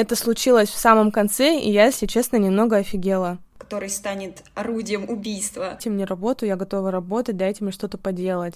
Это 0.00 0.16
случилось 0.16 0.70
в 0.70 0.78
самом 0.78 1.10
конце, 1.12 1.60
и 1.60 1.70
я, 1.70 1.84
если 1.84 2.06
честно, 2.06 2.38
немного 2.38 2.76
офигела. 2.78 3.36
Который 3.58 3.90
станет 3.90 4.42
орудием 4.54 5.06
убийства. 5.06 5.72
Дайте 5.72 5.90
мне 5.90 6.06
работу, 6.06 6.46
я 6.46 6.56
готова 6.56 6.90
работать, 6.90 7.36
дайте 7.36 7.62
мне 7.62 7.70
что-то 7.70 7.98
поделать. 7.98 8.54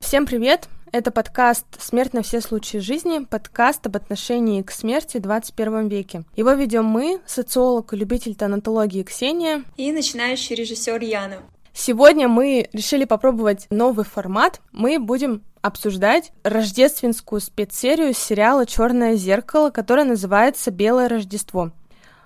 Всем 0.00 0.26
привет! 0.26 0.68
Это 0.90 1.12
подкаст 1.12 1.66
«Смерть 1.80 2.14
на 2.14 2.22
все 2.22 2.40
случаи 2.40 2.78
жизни», 2.78 3.24
подкаст 3.24 3.86
об 3.86 3.94
отношении 3.94 4.62
к 4.62 4.72
смерти 4.72 5.18
в 5.18 5.22
21 5.22 5.86
веке. 5.86 6.24
Его 6.34 6.50
ведем 6.54 6.84
мы, 6.84 7.20
социолог 7.26 7.92
и 7.92 7.96
любитель 7.96 8.34
тонатологии 8.34 9.04
Ксения 9.04 9.62
и 9.76 9.92
начинающий 9.92 10.56
режиссер 10.56 11.00
Яна. 11.00 11.36
Сегодня 11.72 12.26
мы 12.26 12.68
решили 12.72 13.04
попробовать 13.04 13.68
новый 13.70 14.04
формат. 14.04 14.60
Мы 14.72 14.98
будем 14.98 15.42
обсуждать 15.62 16.32
рождественскую 16.42 17.40
спецсерию 17.40 18.12
сериала 18.12 18.66
Черное 18.66 19.14
зеркало, 19.14 19.70
которая 19.70 20.04
называется 20.04 20.70
Белое 20.70 21.08
Рождество. 21.08 21.70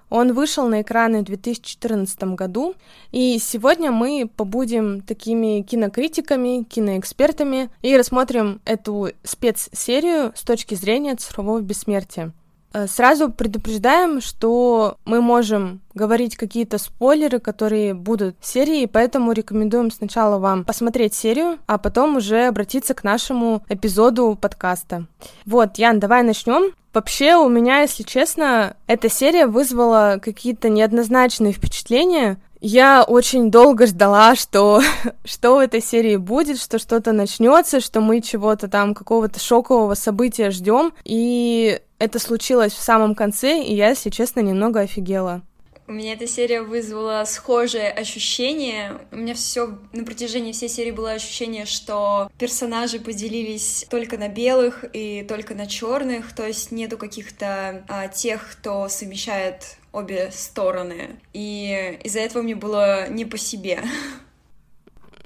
Он 0.08 0.32
вышел 0.32 0.68
на 0.68 0.82
экраны 0.82 1.20
в 1.20 1.24
2014 1.24 2.34
году, 2.34 2.74
и 3.10 3.38
сегодня 3.38 3.90
мы 3.90 4.30
побудем 4.34 5.00
такими 5.00 5.62
кинокритиками, 5.62 6.62
киноэкспертами 6.62 7.70
и 7.82 7.96
рассмотрим 7.96 8.60
эту 8.64 9.10
спецсерию 9.24 10.32
с 10.36 10.42
точки 10.42 10.74
зрения 10.74 11.16
цифрового 11.16 11.60
бессмертия. 11.60 12.32
Э, 12.76 12.86
сразу 12.86 13.30
предупреждаем, 13.30 14.20
что 14.20 14.98
мы 15.06 15.22
можем 15.22 15.80
говорить 15.94 16.36
какие-то 16.36 16.76
спойлеры, 16.76 17.40
которые 17.40 17.94
будут 17.94 18.36
в 18.38 18.46
серии, 18.46 18.84
поэтому 18.84 19.32
рекомендуем 19.32 19.90
сначала 19.90 20.38
вам 20.38 20.62
посмотреть 20.62 21.14
серию, 21.14 21.58
а 21.66 21.78
потом 21.78 22.16
уже 22.16 22.48
обратиться 22.48 22.92
к 22.92 23.02
нашему 23.02 23.62
эпизоду 23.70 24.36
подкаста. 24.38 25.06
Вот, 25.46 25.78
Ян, 25.78 26.00
давай 26.00 26.22
начнем. 26.22 26.74
Вообще, 26.92 27.36
у 27.36 27.48
меня, 27.48 27.80
если 27.80 28.02
честно, 28.02 28.76
эта 28.86 29.08
серия 29.08 29.46
вызвала 29.46 30.18
какие-то 30.22 30.68
неоднозначные 30.68 31.54
впечатления. 31.54 32.38
Я 32.60 33.04
очень 33.04 33.50
долго 33.50 33.86
ждала, 33.86 34.34
что, 34.34 34.82
что 35.24 35.56
в 35.56 35.60
этой 35.60 35.80
серии 35.80 36.16
будет, 36.16 36.60
что 36.60 36.78
что-то 36.78 37.12
начнется, 37.12 37.80
что 37.80 38.02
мы 38.02 38.20
чего-то 38.20 38.68
там, 38.68 38.94
какого-то 38.94 39.40
шокового 39.40 39.94
события 39.94 40.50
ждем. 40.50 40.92
И 41.04 41.80
это 41.98 42.18
случилось 42.18 42.72
в 42.72 42.82
самом 42.82 43.14
конце, 43.14 43.62
и 43.62 43.74
я, 43.74 43.90
если 43.90 44.10
честно, 44.10 44.40
немного 44.40 44.80
офигела. 44.80 45.42
У 45.88 45.92
меня 45.92 46.14
эта 46.14 46.26
серия 46.26 46.62
вызвала 46.62 47.22
схожее 47.26 47.92
ощущение. 47.92 48.98
У 49.12 49.16
меня 49.16 49.34
все 49.34 49.78
на 49.92 50.04
протяжении 50.04 50.50
всей 50.50 50.68
серии 50.68 50.90
было 50.90 51.12
ощущение, 51.12 51.64
что 51.64 52.28
персонажи 52.38 52.98
поделились 52.98 53.86
только 53.88 54.18
на 54.18 54.26
белых 54.28 54.84
и 54.92 55.24
только 55.28 55.54
на 55.54 55.68
черных, 55.68 56.34
то 56.34 56.44
есть 56.44 56.72
нету 56.72 56.98
каких-то 56.98 57.84
а, 57.86 58.08
тех, 58.08 58.50
кто 58.50 58.88
совмещает 58.88 59.76
обе 59.92 60.32
стороны. 60.32 61.20
И 61.32 62.00
из-за 62.02 62.18
этого 62.18 62.42
мне 62.42 62.56
было 62.56 63.08
не 63.08 63.24
по 63.24 63.38
себе. 63.38 63.80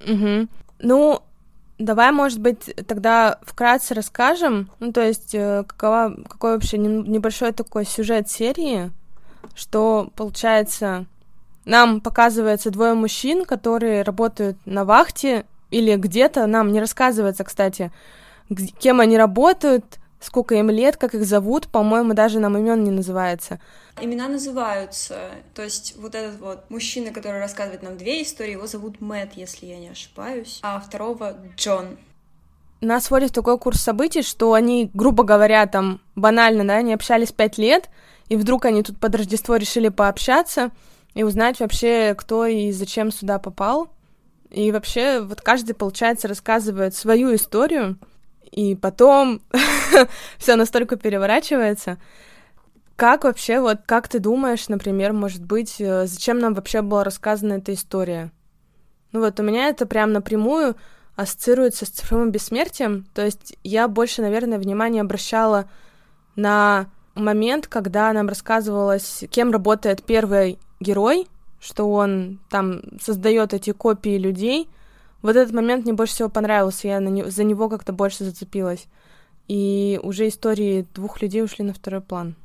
Угу. 0.06 0.46
Ну, 0.80 1.22
Давай, 1.80 2.12
может 2.12 2.40
быть, 2.40 2.74
тогда 2.86 3.38
вкратце 3.40 3.94
расскажем, 3.94 4.68
ну, 4.80 4.92
то 4.92 5.00
есть, 5.00 5.34
э, 5.34 5.64
какова, 5.66 6.14
какой 6.28 6.52
вообще 6.52 6.76
небольшой 6.76 7.52
такой 7.52 7.86
сюжет 7.86 8.28
серии, 8.28 8.90
что, 9.54 10.10
получается, 10.14 11.06
нам 11.64 12.02
показывается 12.02 12.70
двое 12.70 12.92
мужчин, 12.92 13.46
которые 13.46 14.02
работают 14.02 14.58
на 14.66 14.84
вахте 14.84 15.46
или 15.70 15.96
где-то, 15.96 16.46
нам 16.46 16.70
не 16.70 16.80
рассказывается, 16.80 17.44
кстати, 17.44 17.90
кем 18.78 19.00
они 19.00 19.16
работают, 19.16 19.99
сколько 20.20 20.54
им 20.54 20.70
лет, 20.70 20.96
как 20.96 21.14
их 21.14 21.24
зовут, 21.24 21.68
по-моему, 21.68 22.14
даже 22.14 22.38
нам 22.38 22.56
имен 22.56 22.84
не 22.84 22.90
называется. 22.90 23.58
Имена 24.00 24.28
называются, 24.28 25.30
то 25.54 25.62
есть 25.62 25.96
вот 25.96 26.14
этот 26.14 26.40
вот 26.40 26.70
мужчина, 26.70 27.10
который 27.12 27.40
рассказывает 27.40 27.82
нам 27.82 27.96
две 27.96 28.22
истории, 28.22 28.52
его 28.52 28.66
зовут 28.66 29.00
Мэтт, 29.00 29.32
если 29.34 29.66
я 29.66 29.78
не 29.78 29.88
ошибаюсь, 29.88 30.60
а 30.62 30.78
второго 30.80 31.36
Джон. 31.56 31.98
Нас 32.80 33.10
вводит 33.10 33.30
в 33.30 33.34
такой 33.34 33.58
курс 33.58 33.80
событий, 33.80 34.22
что 34.22 34.54
они, 34.54 34.90
грубо 34.94 35.22
говоря, 35.22 35.66
там 35.66 36.00
банально, 36.16 36.66
да, 36.66 36.76
они 36.76 36.94
общались 36.94 37.32
пять 37.32 37.58
лет, 37.58 37.90
и 38.28 38.36
вдруг 38.36 38.64
они 38.64 38.82
тут 38.82 38.98
под 38.98 39.14
Рождество 39.14 39.56
решили 39.56 39.88
пообщаться 39.88 40.70
и 41.14 41.22
узнать 41.22 41.60
вообще, 41.60 42.14
кто 42.16 42.46
и 42.46 42.72
зачем 42.72 43.10
сюда 43.10 43.38
попал. 43.38 43.88
И 44.50 44.72
вообще, 44.72 45.20
вот 45.20 45.42
каждый, 45.42 45.74
получается, 45.74 46.26
рассказывает 46.26 46.94
свою 46.94 47.34
историю, 47.34 47.98
и 48.50 48.74
потом 48.74 49.40
все 50.38 50.56
настолько 50.56 50.96
переворачивается. 50.96 51.98
Как 52.96 53.24
вообще, 53.24 53.60
вот 53.60 53.80
как 53.86 54.08
ты 54.08 54.18
думаешь, 54.18 54.68
например, 54.68 55.12
может 55.12 55.44
быть, 55.44 55.76
э, 55.80 56.06
зачем 56.06 56.38
нам 56.38 56.54
вообще 56.54 56.82
была 56.82 57.02
рассказана 57.04 57.54
эта 57.54 57.72
история? 57.72 58.30
Ну 59.12 59.20
вот 59.20 59.40
у 59.40 59.42
меня 59.42 59.68
это 59.68 59.86
прям 59.86 60.12
напрямую 60.12 60.76
ассоциируется 61.16 61.86
с 61.86 61.90
цифровым 61.90 62.30
бессмертием. 62.30 63.06
То 63.14 63.24
есть 63.24 63.56
я 63.64 63.88
больше, 63.88 64.22
наверное, 64.22 64.58
внимание 64.58 65.02
обращала 65.02 65.68
на 66.36 66.90
момент, 67.14 67.66
когда 67.66 68.12
нам 68.12 68.28
рассказывалось, 68.28 69.24
кем 69.30 69.50
работает 69.50 70.02
первый 70.02 70.58
герой, 70.78 71.26
что 71.60 71.90
он 71.90 72.38
там 72.48 72.82
создает 73.00 73.52
эти 73.52 73.72
копии 73.72 74.16
людей, 74.18 74.68
вот 75.22 75.36
этот 75.36 75.54
момент 75.54 75.84
мне 75.84 75.92
больше 75.92 76.14
всего 76.14 76.28
понравился, 76.28 76.88
я 76.88 77.00
на 77.00 77.08
не... 77.08 77.24
за 77.30 77.44
него 77.44 77.68
как-то 77.68 77.92
больше 77.92 78.24
зацепилась. 78.24 78.86
И 79.48 79.98
уже 80.02 80.28
истории 80.28 80.86
двух 80.94 81.20
людей 81.22 81.42
ушли 81.42 81.64
на 81.64 81.74
второй 81.74 82.00
план. 82.00 82.36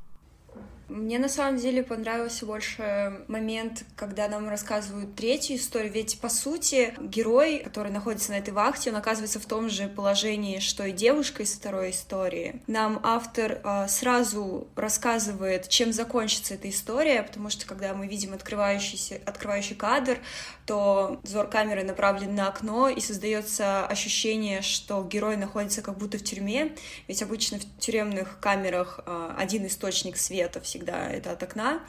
Мне 0.87 1.17
на 1.17 1.29
самом 1.29 1.57
деле 1.57 1.81
понравился 1.81 2.45
больше 2.45 3.21
момент, 3.27 3.83
когда 3.95 4.27
нам 4.27 4.47
рассказывают 4.47 5.15
третью 5.15 5.57
историю, 5.57 5.91
ведь 5.91 6.19
по 6.19 6.29
сути 6.29 6.93
герой, 6.99 7.59
который 7.59 7.91
находится 7.91 8.31
на 8.31 8.35
этой 8.35 8.53
вахте, 8.53 8.91
он 8.91 8.97
оказывается 8.97 9.39
в 9.39 9.45
том 9.45 9.69
же 9.69 9.87
положении, 9.87 10.59
что 10.59 10.85
и 10.85 10.91
девушка 10.91 11.43
из 11.43 11.53
второй 11.53 11.89
истории. 11.89 12.61
Нам 12.67 12.99
автор 13.03 13.61
э, 13.63 13.87
сразу 13.87 14.67
рассказывает, 14.75 15.69
чем 15.69 15.91
закончится 15.91 16.53
эта 16.53 16.69
история, 16.69 17.23
потому 17.23 17.49
что 17.49 17.65
когда 17.65 17.93
мы 17.95 18.07
видим 18.07 18.33
открывающийся, 18.33 19.19
открывающий 19.25 19.75
кадр, 19.75 20.19
то 20.65 21.19
взор 21.23 21.47
камеры 21.47 21.83
направлен 21.83 22.35
на 22.35 22.47
окно, 22.47 22.89
и 22.89 22.99
создается 22.99 23.85
ощущение, 23.87 24.61
что 24.61 25.03
герой 25.03 25.35
находится 25.37 25.81
как 25.81 25.97
будто 25.97 26.17
в 26.17 26.23
тюрьме, 26.23 26.75
ведь 27.07 27.23
обычно 27.23 27.59
в 27.59 27.79
тюремных 27.79 28.39
камерах 28.39 28.99
э, 29.05 29.33
один 29.37 29.65
источник 29.65 30.17
света 30.17 30.59
всегда 30.75 31.09
это 31.09 31.31
от 31.31 31.41
окна. 31.41 31.79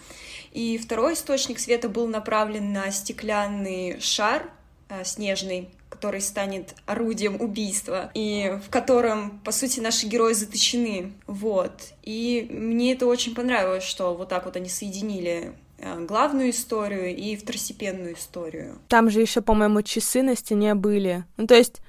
И 0.53 0.79
второй 0.79 1.15
источник 1.15 1.59
света 1.59 1.89
был 1.89 2.07
направлен 2.07 2.73
на 2.73 2.91
стеклянный 2.91 4.01
шар 4.01 4.49
э, 4.89 5.05
снежный, 5.05 5.71
который 5.91 6.21
станет 6.21 6.75
орудием 6.87 7.41
убийства, 7.41 8.11
и 8.15 8.59
в 8.65 8.71
котором, 8.71 9.41
по 9.41 9.51
сути, 9.51 9.81
наши 9.81 10.07
герои 10.07 10.35
заточены. 10.35 11.13
Вот. 11.27 11.73
И 12.03 12.47
мне 12.51 12.93
это 12.93 13.07
очень 13.07 13.35
понравилось, 13.35 13.85
что 13.85 14.15
вот 14.15 14.29
так 14.29 14.45
вот 14.45 14.57
они 14.57 14.69
соединили 14.69 15.53
э, 15.79 16.05
главную 16.05 16.51
историю 16.51 17.15
и 17.15 17.37
второстепенную 17.37 18.15
историю. 18.15 18.79
Там 18.89 19.11
же 19.11 19.21
еще, 19.21 19.41
по-моему, 19.41 19.83
часы 19.83 20.23
на 20.23 20.37
стене 20.37 20.75
были. 20.75 21.25
Ну, 21.37 21.47
то 21.47 21.55
есть 21.55 21.81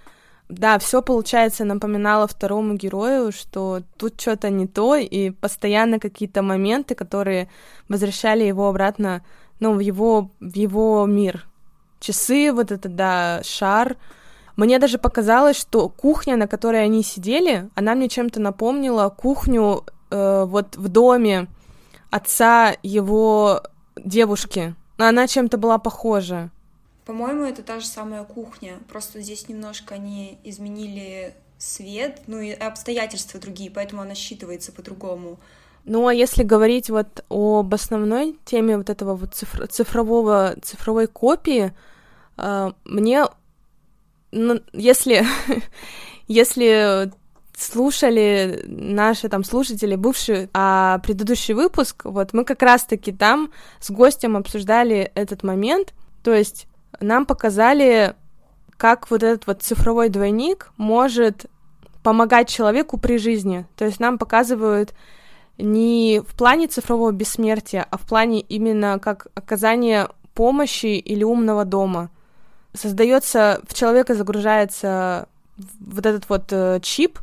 да, 0.49 0.79
все, 0.79 1.01
получается, 1.01 1.65
напоминало 1.65 2.27
второму 2.27 2.75
герою, 2.75 3.31
что 3.31 3.81
тут 3.97 4.19
что-то 4.19 4.49
не 4.49 4.65
то, 4.65 4.95
и 4.95 5.31
постоянно 5.31 5.99
какие-то 5.99 6.41
моменты, 6.41 6.95
которые 6.95 7.49
возвращали 7.89 8.43
его 8.43 8.69
обратно, 8.69 9.23
ну, 9.59 9.73
в 9.73 9.79
его, 9.79 10.31
в 10.39 10.55
его 10.55 11.05
мир. 11.05 11.45
Часы, 11.99 12.53
вот 12.53 12.71
это, 12.71 12.87
да, 12.87 13.41
шар. 13.43 13.97
Мне 14.55 14.79
даже 14.79 14.97
показалось, 14.97 15.57
что 15.57 15.89
кухня, 15.89 16.37
на 16.37 16.47
которой 16.47 16.83
они 16.83 17.03
сидели, 17.03 17.69
она 17.75 17.93
мне 17.95 18.07
чем-то 18.07 18.39
напомнила 18.39 19.09
кухню 19.09 19.83
э, 20.09 20.45
вот 20.47 20.77
в 20.77 20.87
доме 20.87 21.47
отца 22.09 22.73
его 22.83 23.61
девушки. 23.97 24.75
Она 24.97 25.27
чем-то 25.27 25.57
была 25.57 25.77
похожа. 25.77 26.51
По-моему, 27.07 27.43
это 27.43 27.63
та 27.63 27.79
же 27.79 27.85
самая 27.85 28.25
кухня, 28.25 28.79
просто 28.89 29.21
здесь 29.21 29.47
немножко 29.47 29.95
они 29.95 30.39
изменили 30.43 31.33
свет, 31.57 32.19
ну 32.27 32.41
и 32.41 32.51
обстоятельства 32.51 33.39
другие, 33.39 33.71
поэтому 33.71 34.01
она 34.01 34.11
считывается 34.11 34.73
по-другому. 34.73 35.39
Ну, 35.85 36.05
а 36.05 36.13
если 36.13 36.43
говорить 36.43 36.89
вот 36.89 37.23
об 37.29 37.73
основной 37.73 38.37
теме 38.43 38.75
вот 38.75 38.89
этого 38.89 39.15
вот 39.15 39.35
цифр 39.35 39.67
цифрового, 39.67 40.57
цифровой 40.61 41.07
копии, 41.07 41.73
э, 42.35 42.71
мне, 42.83 43.23
ну, 44.33 44.59
если, 44.73 45.25
если 46.27 47.09
слушали 47.57 48.65
наши 48.67 49.29
там 49.29 49.45
слушатели, 49.45 49.95
бывший 49.95 50.49
а, 50.53 50.99
предыдущий 50.99 51.53
выпуск, 51.53 52.03
вот 52.03 52.33
мы 52.33 52.43
как 52.43 52.61
раз-таки 52.61 53.13
там 53.13 53.49
с 53.79 53.91
гостем 53.91 54.35
обсуждали 54.35 55.09
этот 55.15 55.43
момент, 55.43 55.93
то 56.21 56.33
есть 56.33 56.67
нам 56.99 57.25
показали, 57.25 58.15
как 58.77 59.09
вот 59.09 59.23
этот 59.23 59.47
вот 59.47 59.61
цифровой 59.61 60.09
двойник 60.09 60.71
может 60.77 61.47
помогать 62.03 62.47
человеку 62.47 62.97
при 62.97 63.17
жизни. 63.17 63.65
То 63.75 63.85
есть 63.85 63.99
нам 63.99 64.17
показывают 64.17 64.93
не 65.57 66.21
в 66.25 66.35
плане 66.35 66.67
цифрового 66.67 67.11
бессмертия, 67.11 67.85
а 67.89 67.97
в 67.97 68.01
плане 68.01 68.41
именно 68.41 68.99
как 68.99 69.27
оказания 69.35 70.09
помощи 70.33 70.97
или 70.97 71.23
умного 71.23 71.65
дома. 71.65 72.09
Создается, 72.73 73.61
в 73.67 73.73
человека 73.73 74.13
загружается 74.13 75.27
вот 75.79 76.05
этот 76.05 76.29
вот 76.29 76.43
э, 76.51 76.79
чип, 76.81 77.19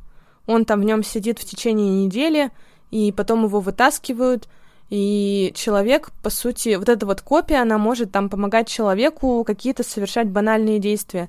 он 0.46 0.64
там 0.64 0.80
в 0.80 0.84
нем 0.84 1.04
сидит 1.04 1.38
в 1.38 1.44
течение 1.44 2.04
недели, 2.04 2.50
и 2.90 3.12
потом 3.12 3.44
его 3.44 3.60
вытаскивают, 3.60 4.48
и 4.90 5.52
человек, 5.54 6.10
по 6.22 6.31
сути, 6.31 6.75
вот 6.76 6.88
эта 6.88 7.06
вот 7.06 7.20
копия, 7.20 7.62
она 7.62 7.78
может 7.78 8.12
там 8.12 8.28
помогать 8.28 8.69
человеку 8.69 9.44
какие-то 9.44 9.82
совершать 9.82 10.28
банальные 10.28 10.78
действия. 10.78 11.28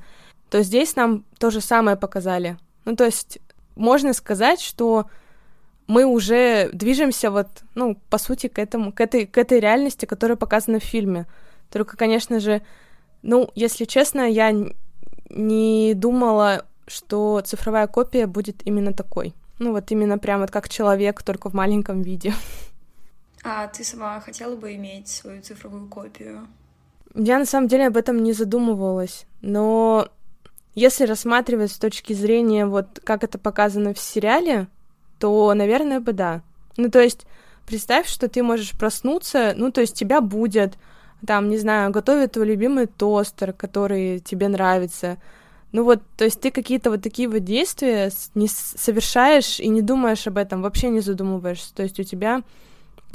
То 0.49 0.61
здесь 0.61 0.95
нам 0.95 1.23
то 1.39 1.49
же 1.49 1.61
самое 1.61 1.97
показали. 1.97 2.57
Ну, 2.85 2.95
то 2.95 3.05
есть 3.05 3.39
можно 3.75 4.13
сказать, 4.13 4.61
что 4.61 5.05
мы 5.87 6.05
уже 6.05 6.69
движемся 6.73 7.31
вот, 7.31 7.47
ну, 7.75 7.97
по 8.09 8.17
сути, 8.17 8.47
к 8.47 8.59
этому, 8.59 8.91
к 8.91 8.99
этой, 9.01 9.25
к 9.25 9.37
этой 9.37 9.59
реальности, 9.59 10.05
которая 10.05 10.35
показана 10.35 10.79
в 10.79 10.83
фильме. 10.83 11.25
Только, 11.71 11.97
конечно 11.97 12.39
же, 12.39 12.61
ну, 13.21 13.49
если 13.55 13.85
честно, 13.85 14.21
я 14.29 14.53
не 15.29 15.93
думала, 15.95 16.65
что 16.87 17.41
цифровая 17.45 17.87
копия 17.87 18.27
будет 18.27 18.65
именно 18.65 18.93
такой. 18.93 19.33
Ну, 19.59 19.71
вот 19.71 19.91
именно 19.91 20.17
прям 20.17 20.41
вот 20.41 20.51
как 20.51 20.69
человек, 20.69 21.23
только 21.23 21.49
в 21.49 21.53
маленьком 21.53 22.01
виде. 22.01 22.33
А 23.47 23.67
ты 23.67 23.83
сама 23.83 24.19
хотела 24.21 24.55
бы 24.55 24.73
иметь 24.73 25.07
свою 25.07 25.39
цифровую 25.39 25.87
копию? 25.87 26.47
Я 27.13 27.37
на 27.37 27.45
самом 27.45 27.67
деле 27.67 27.87
об 27.87 27.95
этом 27.95 28.23
не 28.23 28.33
задумывалась, 28.33 29.27
но 29.41 30.09
если 30.73 31.05
рассматривать 31.05 31.71
с 31.71 31.77
точки 31.77 32.13
зрения 32.13 32.65
вот 32.65 32.99
как 33.03 33.23
это 33.23 33.37
показано 33.37 33.93
в 33.93 33.99
сериале, 33.99 34.67
то, 35.19 35.53
наверное, 35.53 35.99
бы 35.99 36.11
да. 36.11 36.41
Ну, 36.75 36.89
то 36.89 36.99
есть, 36.99 37.27
представь, 37.67 38.07
что 38.07 38.27
ты 38.27 38.41
можешь 38.41 38.71
проснуться, 38.71 39.53
ну, 39.55 39.71
то 39.71 39.81
есть 39.81 39.95
тебя 39.95 40.21
будет, 40.21 40.73
там, 41.25 41.47
не 41.47 41.59
знаю, 41.59 41.91
готовит 41.91 42.31
твой 42.31 42.47
любимый 42.47 42.87
тостер, 42.87 43.53
который 43.53 44.19
тебе 44.19 44.47
нравится. 44.47 45.17
Ну 45.71 45.83
вот, 45.83 46.01
то 46.17 46.25
есть 46.25 46.41
ты 46.41 46.49
какие-то 46.49 46.89
вот 46.89 47.03
такие 47.03 47.29
вот 47.29 47.43
действия 47.43 48.11
не 48.33 48.47
совершаешь 48.47 49.59
и 49.59 49.67
не 49.67 49.83
думаешь 49.83 50.25
об 50.25 50.37
этом, 50.37 50.63
вообще 50.63 50.89
не 50.89 51.01
задумываешься. 51.01 51.75
То 51.75 51.83
есть 51.83 51.99
у 51.99 52.03
тебя 52.03 52.41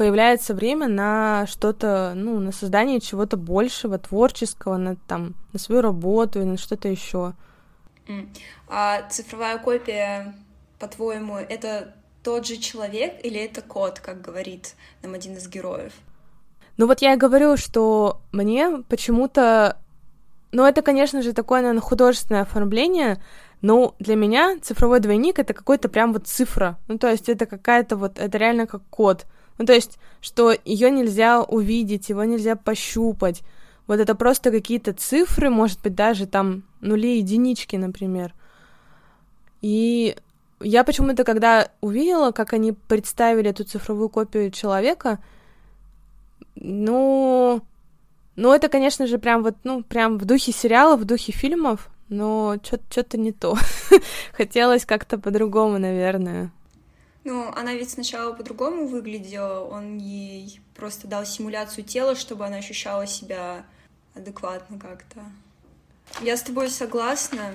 появляется 0.00 0.54
время 0.54 0.88
на 0.88 1.46
что-то, 1.46 2.14
ну, 2.16 2.40
на 2.40 2.52
создание 2.52 3.00
чего-то 3.00 3.36
большего, 3.36 3.98
творческого, 3.98 4.78
на 4.78 4.96
там, 4.96 5.34
на 5.52 5.58
свою 5.58 5.82
работу 5.82 6.40
и 6.40 6.44
на 6.46 6.56
что-то 6.56 6.88
еще. 6.88 7.34
Mm. 8.06 8.28
А 8.66 9.06
цифровая 9.10 9.58
копия 9.58 10.34
по-твоему, 10.78 11.36
это 11.36 11.92
тот 12.22 12.46
же 12.46 12.56
человек 12.56 13.22
или 13.22 13.38
это 13.38 13.60
кот, 13.60 14.00
как 14.00 14.22
говорит 14.22 14.74
нам 15.02 15.12
один 15.12 15.36
из 15.36 15.46
героев? 15.48 15.92
Ну 16.78 16.86
вот 16.86 17.02
я 17.02 17.12
и 17.12 17.18
говорю, 17.18 17.58
что 17.58 18.22
мне 18.32 18.82
почему-то... 18.88 19.76
Ну 20.50 20.64
это, 20.64 20.80
конечно 20.80 21.20
же, 21.20 21.34
такое, 21.34 21.60
наверное, 21.60 21.82
художественное 21.82 22.40
оформление, 22.40 23.22
но 23.60 23.94
для 23.98 24.16
меня 24.16 24.58
цифровой 24.62 25.00
двойник— 25.00 25.38
это 25.40 25.52
какой-то 25.52 25.90
прям 25.90 26.14
вот 26.14 26.26
цифра. 26.26 26.78
Ну 26.88 26.96
то 26.96 27.10
есть 27.10 27.28
это 27.28 27.44
какая-то 27.44 27.96
вот... 27.96 28.18
Это 28.18 28.38
реально 28.38 28.66
как 28.66 28.80
код. 28.88 29.26
Ну 29.60 29.66
то 29.66 29.74
есть, 29.74 29.98
что 30.22 30.54
ее 30.64 30.90
нельзя 30.90 31.42
увидеть, 31.42 32.08
его 32.08 32.24
нельзя 32.24 32.56
пощупать. 32.56 33.42
Вот 33.86 34.00
это 34.00 34.14
просто 34.14 34.50
какие-то 34.50 34.94
цифры, 34.94 35.50
может 35.50 35.82
быть, 35.82 35.94
даже 35.94 36.26
там 36.26 36.62
нули, 36.80 37.18
единички, 37.18 37.76
например. 37.76 38.32
И 39.60 40.16
я 40.60 40.82
почему-то, 40.82 41.24
когда 41.24 41.68
увидела, 41.82 42.30
как 42.30 42.54
они 42.54 42.72
представили 42.72 43.50
эту 43.50 43.64
цифровую 43.64 44.08
копию 44.08 44.50
человека, 44.50 45.18
ну, 46.54 47.60
ну 48.36 48.54
это, 48.54 48.70
конечно 48.70 49.06
же, 49.06 49.18
прям 49.18 49.42
вот, 49.42 49.56
ну, 49.64 49.82
прям 49.82 50.16
в 50.16 50.24
духе 50.24 50.52
сериалов, 50.52 51.00
в 51.00 51.04
духе 51.04 51.32
фильмов, 51.32 51.90
но 52.08 52.56
что-то 52.62 53.18
не 53.18 53.32
то. 53.32 53.58
Хотелось 54.32 54.86
как-то 54.86 55.18
по-другому, 55.18 55.78
наверное. 55.78 56.50
Ну, 57.24 57.52
она 57.54 57.74
ведь 57.74 57.90
сначала 57.90 58.32
по-другому 58.32 58.86
выглядела, 58.86 59.64
он 59.64 59.98
ей 59.98 60.60
просто 60.74 61.06
дал 61.06 61.26
симуляцию 61.26 61.84
тела, 61.84 62.14
чтобы 62.14 62.46
она 62.46 62.56
ощущала 62.56 63.06
себя 63.06 63.66
адекватно 64.14 64.78
как-то. 64.78 65.20
Я 66.22 66.36
с 66.36 66.42
тобой 66.42 66.70
согласна 66.70 67.54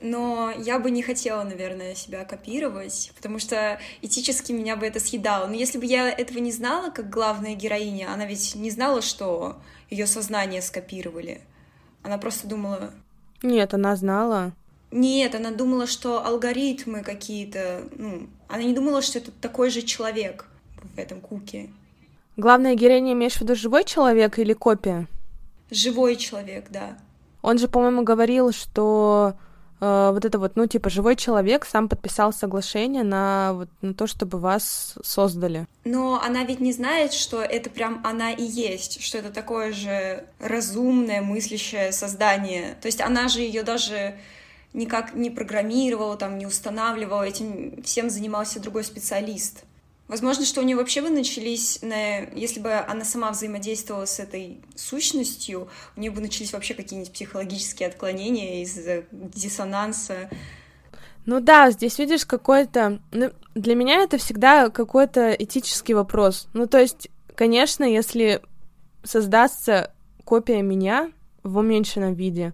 но 0.00 0.50
я 0.56 0.78
бы 0.78 0.90
не 0.90 1.02
хотела, 1.02 1.42
наверное, 1.42 1.94
себя 1.94 2.24
копировать, 2.24 3.12
потому 3.14 3.38
что 3.38 3.78
этически 4.00 4.52
меня 4.52 4.76
бы 4.76 4.86
это 4.86 4.98
съедало. 4.98 5.46
Но 5.46 5.54
если 5.54 5.78
бы 5.78 5.84
я 5.84 6.08
этого 6.08 6.38
не 6.38 6.52
знала, 6.52 6.90
как 6.90 7.10
главная 7.10 7.54
героиня, 7.54 8.12
она 8.12 8.24
ведь 8.24 8.54
не 8.54 8.70
знала, 8.70 9.02
что 9.02 9.56
ее 9.90 10.06
сознание 10.06 10.62
скопировали. 10.62 11.42
Она 12.02 12.16
просто 12.16 12.48
думала... 12.48 12.92
Нет, 13.42 13.74
она 13.74 13.94
знала. 13.96 14.52
Нет, 14.90 15.34
она 15.34 15.50
думала, 15.50 15.86
что 15.86 16.24
алгоритмы 16.24 17.02
какие-то... 17.02 17.82
Ну, 17.94 18.28
она 18.50 18.62
не 18.62 18.74
думала, 18.74 19.02
что 19.02 19.18
это 19.18 19.30
такой 19.30 19.70
же 19.70 19.82
человек 19.82 20.46
в 20.94 20.98
этом 20.98 21.20
куке. 21.20 21.70
Главная 22.36 22.74
героиня, 22.74 23.12
имеешь 23.12 23.34
в 23.34 23.40
виду 23.40 23.54
живой 23.54 23.84
человек 23.84 24.38
или 24.38 24.52
копия? 24.52 25.06
Живой 25.70 26.16
человек, 26.16 26.66
да. 26.70 26.98
Он 27.42 27.58
же, 27.58 27.68
по-моему, 27.68 28.02
говорил, 28.02 28.52
что 28.52 29.34
Э, 29.80 30.10
вот 30.12 30.24
это 30.24 30.38
вот, 30.38 30.56
ну, 30.56 30.66
типа, 30.66 30.90
живой 30.90 31.16
человек 31.16 31.64
сам 31.64 31.88
подписал 31.88 32.32
соглашение 32.32 33.02
на, 33.02 33.52
вот, 33.54 33.68
на 33.80 33.94
то, 33.94 34.06
чтобы 34.06 34.38
вас 34.38 34.94
создали. 35.02 35.66
Но 35.84 36.20
она 36.22 36.44
ведь 36.44 36.60
не 36.60 36.72
знает, 36.72 37.12
что 37.12 37.42
это 37.42 37.70
прям 37.70 38.00
она 38.04 38.30
и 38.32 38.44
есть, 38.44 39.02
что 39.02 39.18
это 39.18 39.30
такое 39.30 39.72
же 39.72 40.24
разумное, 40.38 41.22
мыслящее 41.22 41.92
создание. 41.92 42.76
То 42.80 42.86
есть 42.86 43.00
она 43.00 43.28
же 43.28 43.40
ее 43.40 43.62
даже 43.62 44.16
никак 44.72 45.14
не 45.14 45.30
программировала, 45.30 46.16
там, 46.16 46.38
не 46.38 46.46
устанавливала, 46.46 47.22
этим 47.22 47.82
всем 47.82 48.10
занимался 48.10 48.60
другой 48.60 48.84
специалист. 48.84 49.64
Возможно, 50.10 50.44
что 50.44 50.60
у 50.60 50.64
нее 50.64 50.76
вообще 50.76 51.02
бы 51.02 51.08
начались, 51.08 51.82
на... 51.82 52.18
если 52.34 52.58
бы 52.58 52.72
она 52.72 53.04
сама 53.04 53.30
взаимодействовала 53.30 54.06
с 54.06 54.18
этой 54.18 54.60
сущностью, 54.74 55.68
у 55.96 56.00
нее 56.00 56.10
бы 56.10 56.20
начались 56.20 56.52
вообще 56.52 56.74
какие-нибудь 56.74 57.12
психологические 57.12 57.88
отклонения 57.88 58.64
из-за 58.64 59.04
диссонанса. 59.12 60.28
Ну 61.26 61.40
да, 61.40 61.70
здесь 61.70 61.98
видишь 62.00 62.26
какой-то... 62.26 63.00
Ну, 63.12 63.30
для 63.54 63.76
меня 63.76 64.02
это 64.02 64.18
всегда 64.18 64.68
какой-то 64.70 65.30
этический 65.30 65.94
вопрос. 65.94 66.48
Ну 66.54 66.66
то 66.66 66.78
есть, 66.78 67.08
конечно, 67.36 67.84
если 67.84 68.42
создастся 69.04 69.92
копия 70.24 70.62
меня 70.62 71.12
в 71.44 71.56
уменьшенном 71.58 72.14
виде, 72.14 72.52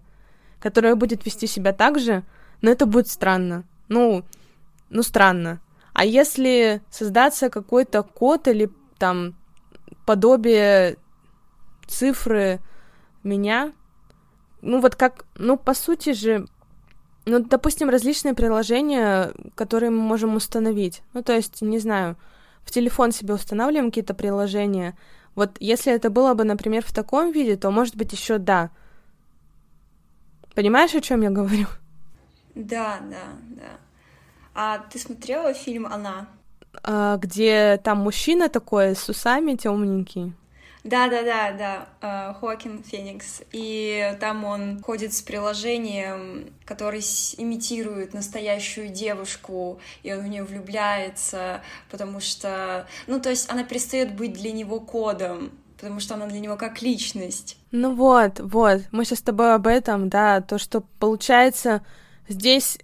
которая 0.59 0.95
будет 0.95 1.25
вести 1.25 1.47
себя 1.47 1.73
так 1.73 1.99
же, 1.99 2.23
но 2.61 2.71
это 2.71 2.85
будет 2.85 3.07
странно. 3.07 3.63
Ну, 3.87 4.23
ну 4.89 5.03
странно. 5.03 5.59
А 5.93 6.05
если 6.05 6.81
создаться 6.89 7.49
какой-то 7.49 8.03
код 8.03 8.47
или 8.47 8.69
там 8.97 9.35
подобие 10.05 10.97
цифры 11.87 12.59
меня, 13.23 13.73
ну 14.61 14.79
вот 14.79 14.95
как, 14.95 15.25
ну 15.35 15.57
по 15.57 15.73
сути 15.73 16.13
же, 16.13 16.47
ну 17.25 17.39
допустим 17.39 17.89
различные 17.89 18.33
приложения, 18.33 19.33
которые 19.55 19.89
мы 19.89 19.99
можем 19.99 20.35
установить, 20.35 21.01
ну 21.13 21.23
то 21.23 21.33
есть 21.33 21.61
не 21.61 21.79
знаю, 21.79 22.15
в 22.63 22.71
телефон 22.71 23.11
себе 23.11 23.33
устанавливаем 23.33 23.89
какие-то 23.89 24.13
приложения. 24.13 24.97
Вот 25.35 25.57
если 25.59 25.93
это 25.93 26.09
было 26.09 26.33
бы, 26.33 26.43
например, 26.43 26.83
в 26.85 26.93
таком 26.93 27.31
виде, 27.31 27.55
то 27.55 27.71
может 27.71 27.95
быть 27.95 28.11
еще 28.11 28.39
да. 28.39 28.71
Понимаешь, 30.57 30.95
о 30.95 31.01
чем 31.01 31.21
я 31.21 31.29
говорю? 31.29 31.67
Да, 32.55 32.99
да, 33.11 33.25
да. 33.49 33.77
А 34.55 34.79
ты 34.79 34.97
смотрела 34.97 35.53
фильм 35.53 35.85
«Она»? 35.85 36.27
А, 36.81 37.17
где 37.17 37.79
там 37.83 37.99
мужчина 37.99 38.49
такой 38.49 38.95
с 38.95 39.07
усами 39.07 39.53
темненький. 39.53 40.33
Да, 40.83 41.09
да, 41.09 41.21
да, 41.21 41.51
да, 41.51 41.87
uh, 42.01 42.39
Хоакин 42.39 42.81
Феникс. 42.81 43.43
И 43.51 44.17
там 44.19 44.45
он 44.45 44.81
ходит 44.81 45.13
с 45.13 45.21
приложением, 45.21 46.51
который 46.65 47.01
имитирует 47.37 48.15
настоящую 48.15 48.89
девушку, 48.89 49.79
и 50.01 50.11
он 50.11 50.21
в 50.21 50.27
нее 50.27 50.43
влюбляется, 50.43 51.61
потому 51.91 52.19
что, 52.19 52.87
ну, 53.05 53.19
то 53.19 53.29
есть 53.29 53.47
она 53.51 53.63
перестает 53.63 54.15
быть 54.15 54.33
для 54.33 54.51
него 54.51 54.79
кодом, 54.79 55.51
потому 55.77 55.99
что 55.99 56.15
она 56.15 56.25
для 56.25 56.39
него 56.39 56.55
как 56.55 56.81
личность. 56.81 57.57
Ну 57.71 57.93
вот, 57.93 58.39
вот, 58.39 58.81
мы 58.91 59.05
сейчас 59.05 59.19
с 59.19 59.21
тобой 59.21 59.53
об 59.53 59.67
этом, 59.67 60.09
да, 60.09 60.41
то, 60.41 60.57
что 60.57 60.81
получается 60.99 61.85
здесь 62.27 62.79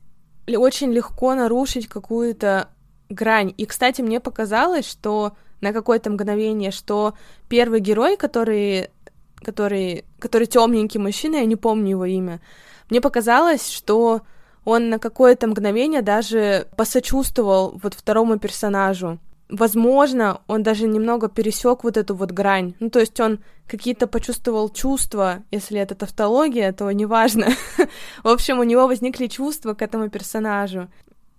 очень 0.47 0.91
легко 0.91 1.33
нарушить 1.33 1.87
какую-то 1.87 2.69
грань. 3.09 3.53
И, 3.57 3.65
кстати, 3.65 4.01
мне 4.01 4.19
показалось, 4.19 4.87
что 4.87 5.33
на 5.61 5.73
какое-то 5.73 6.11
мгновение, 6.11 6.71
что 6.71 7.15
первый 7.49 7.79
герой, 7.79 8.15
который, 8.15 8.89
который, 9.35 10.05
который 10.19 10.45
темненький 10.45 10.99
мужчина, 10.99 11.37
я 11.37 11.45
не 11.45 11.55
помню 11.55 11.91
его 11.91 12.05
имя, 12.05 12.41
мне 12.89 13.01
показалось, 13.01 13.69
что 13.69 14.21
он 14.65 14.89
на 14.89 14.99
какое-то 14.99 15.47
мгновение 15.47 16.01
даже 16.01 16.67
посочувствовал 16.77 17.79
вот 17.81 17.95
второму 17.95 18.37
персонажу. 18.37 19.19
Возможно, 19.49 20.41
он 20.47 20.63
даже 20.63 20.87
немного 20.87 21.29
пересек 21.29 21.83
вот 21.83 21.97
эту 21.97 22.15
вот 22.15 22.31
грань. 22.31 22.75
Ну, 22.79 22.89
то 22.89 22.99
есть 22.99 23.19
он 23.19 23.39
какие-то 23.67 24.07
почувствовал 24.07 24.69
чувства, 24.69 25.43
если 25.51 25.79
это 25.79 25.95
тавтология, 25.95 26.71
то 26.71 26.89
неважно. 26.91 27.47
В 28.23 28.27
общем, 28.29 28.59
у 28.59 28.63
него 28.63 28.87
возникли 28.87 29.27
чувства 29.27 29.73
к 29.73 29.81
этому 29.81 30.09
персонажу. 30.09 30.89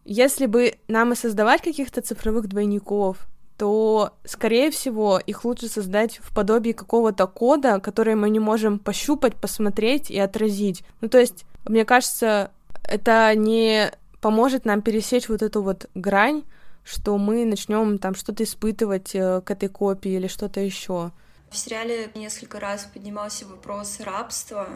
Если 0.04 0.46
бы 0.46 0.74
нам 0.86 1.12
и 1.12 1.16
создавать 1.16 1.62
каких-то 1.62 2.02
цифровых 2.02 2.46
двойников, 2.46 3.26
то, 3.56 4.12
скорее 4.24 4.70
всего, 4.70 5.18
их 5.18 5.44
лучше 5.44 5.68
создать 5.68 6.18
в 6.22 6.34
подобии 6.34 6.72
какого-то 6.72 7.26
кода, 7.26 7.80
который 7.80 8.14
мы 8.16 8.28
не 8.30 8.40
можем 8.40 8.78
пощупать, 8.78 9.36
посмотреть 9.36 10.10
и 10.10 10.18
отразить. 10.18 10.82
Ну, 11.00 11.08
то 11.08 11.18
есть, 11.18 11.44
мне 11.66 11.84
кажется, 11.84 12.50
это 12.82 13.32
не 13.34 13.92
поможет 14.20 14.64
нам 14.64 14.82
пересечь 14.82 15.28
вот 15.28 15.42
эту 15.42 15.62
вот 15.62 15.86
грань, 15.94 16.44
что 16.84 17.16
мы 17.18 17.44
начнем 17.44 17.98
там 17.98 18.14
что-то 18.14 18.44
испытывать 18.44 19.14
э, 19.14 19.40
к 19.40 19.50
этой 19.50 19.68
копии 19.68 20.12
или 20.12 20.28
что-то 20.28 20.60
еще. 20.60 21.12
В 21.50 21.56
сериале 21.56 22.10
несколько 22.14 22.60
раз 22.60 22.84
поднимался 22.92 23.46
вопрос 23.46 24.00
рабства, 24.00 24.68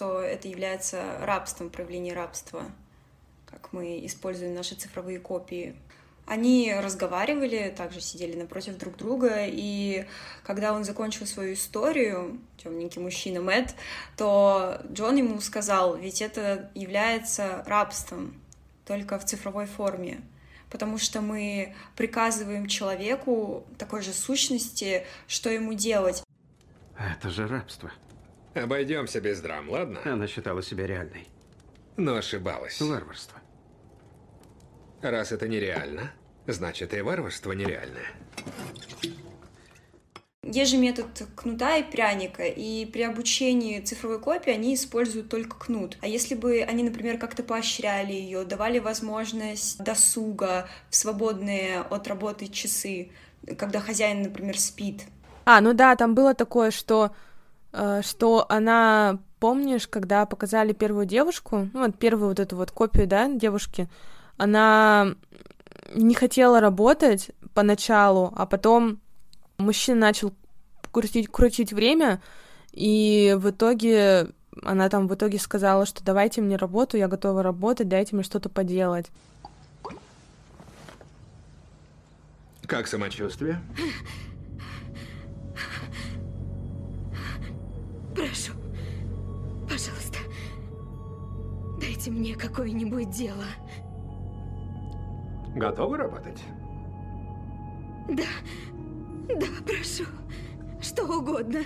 что 0.00 0.22
это 0.22 0.48
является 0.48 1.18
рабством, 1.20 1.68
проявление 1.68 2.14
рабства, 2.14 2.62
как 3.44 3.72
мы 3.72 4.06
используем 4.06 4.54
наши 4.54 4.74
цифровые 4.74 5.20
копии. 5.20 5.76
Они 6.24 6.72
разговаривали, 6.72 7.74
также 7.76 8.00
сидели 8.00 8.38
напротив 8.38 8.78
друг 8.78 8.96
друга, 8.96 9.44
и 9.46 10.06
когда 10.42 10.72
он 10.72 10.84
закончил 10.84 11.26
свою 11.26 11.52
историю, 11.52 12.38
темненький 12.56 13.02
мужчина 13.02 13.42
Мэтт, 13.42 13.74
то 14.16 14.80
Джон 14.90 15.16
ему 15.16 15.38
сказал, 15.42 15.96
ведь 15.96 16.22
это 16.22 16.70
является 16.74 17.62
рабством, 17.66 18.40
только 18.86 19.18
в 19.18 19.26
цифровой 19.26 19.66
форме 19.66 20.22
потому 20.70 20.98
что 20.98 21.20
мы 21.20 21.74
приказываем 21.96 22.66
человеку 22.66 23.66
такой 23.78 24.02
же 24.02 24.12
сущности, 24.12 25.04
что 25.26 25.50
ему 25.50 25.74
делать. 25.74 26.22
Это 26.98 27.30
же 27.30 27.46
рабство. 27.46 27.90
Обойдемся 28.54 29.20
без 29.20 29.40
драм, 29.40 29.68
ладно? 29.68 30.00
Она 30.04 30.26
считала 30.26 30.62
себя 30.62 30.86
реальной. 30.86 31.28
Но 31.96 32.16
ошибалась. 32.16 32.80
Варварство. 32.80 33.38
Раз 35.02 35.32
это 35.32 35.48
нереально, 35.48 36.12
значит 36.46 36.92
и 36.94 37.00
варварство 37.00 37.52
нереальное. 37.52 38.06
Есть 40.42 40.70
же 40.70 40.78
метод 40.78 41.06
кнута 41.36 41.76
и 41.76 41.82
пряника, 41.82 42.44
и 42.44 42.86
при 42.86 43.02
обучении 43.02 43.78
цифровой 43.80 44.18
копии 44.18 44.50
они 44.50 44.74
используют 44.74 45.28
только 45.28 45.56
кнут. 45.56 45.98
А 46.00 46.06
если 46.06 46.34
бы 46.34 46.62
они, 46.62 46.82
например, 46.82 47.18
как-то 47.18 47.42
поощряли 47.42 48.14
ее, 48.14 48.44
давали 48.44 48.78
возможность 48.78 49.78
досуга 49.84 50.66
в 50.88 50.96
свободные 50.96 51.80
от 51.80 52.08
работы 52.08 52.48
часы, 52.48 53.10
когда 53.58 53.80
хозяин, 53.80 54.22
например, 54.22 54.58
спит. 54.58 55.02
А, 55.44 55.60
ну 55.60 55.74
да, 55.74 55.94
там 55.94 56.14
было 56.14 56.34
такое, 56.34 56.70
что, 56.70 57.10
э, 57.72 58.00
что 58.02 58.46
она, 58.48 59.18
помнишь, 59.40 59.88
когда 59.88 60.24
показали 60.24 60.72
первую 60.72 61.04
девушку, 61.04 61.68
ну 61.74 61.80
вот 61.84 61.98
первую 61.98 62.30
вот 62.30 62.40
эту 62.40 62.56
вот 62.56 62.70
копию, 62.70 63.06
да, 63.06 63.28
девушки, 63.28 63.88
она 64.38 65.14
не 65.94 66.14
хотела 66.14 66.60
работать 66.60 67.30
поначалу, 67.52 68.32
а 68.34 68.46
потом 68.46 69.00
мужчина 69.60 70.00
начал 70.00 70.34
крутить, 70.90 71.28
крутить 71.28 71.72
время, 71.72 72.20
и 72.72 73.36
в 73.38 73.50
итоге 73.50 74.28
она 74.62 74.88
там 74.88 75.08
в 75.08 75.14
итоге 75.14 75.38
сказала, 75.38 75.86
что 75.86 76.04
давайте 76.04 76.40
мне 76.40 76.56
работу, 76.56 76.96
я 76.96 77.08
готова 77.08 77.42
работать, 77.42 77.88
дайте 77.88 78.14
мне 78.14 78.24
что-то 78.24 78.48
поделать. 78.48 79.06
Как 82.66 82.86
самочувствие? 82.86 83.60
Прошу, 88.14 88.52
пожалуйста, 89.64 90.18
дайте 91.80 92.10
мне 92.10 92.34
какое-нибудь 92.34 93.10
дело. 93.10 93.44
Готовы 95.56 95.96
работать? 95.96 96.40
Да, 98.08 98.22
да, 99.38 99.46
прошу. 99.64 100.04
Что 100.80 101.04
угодно. 101.04 101.64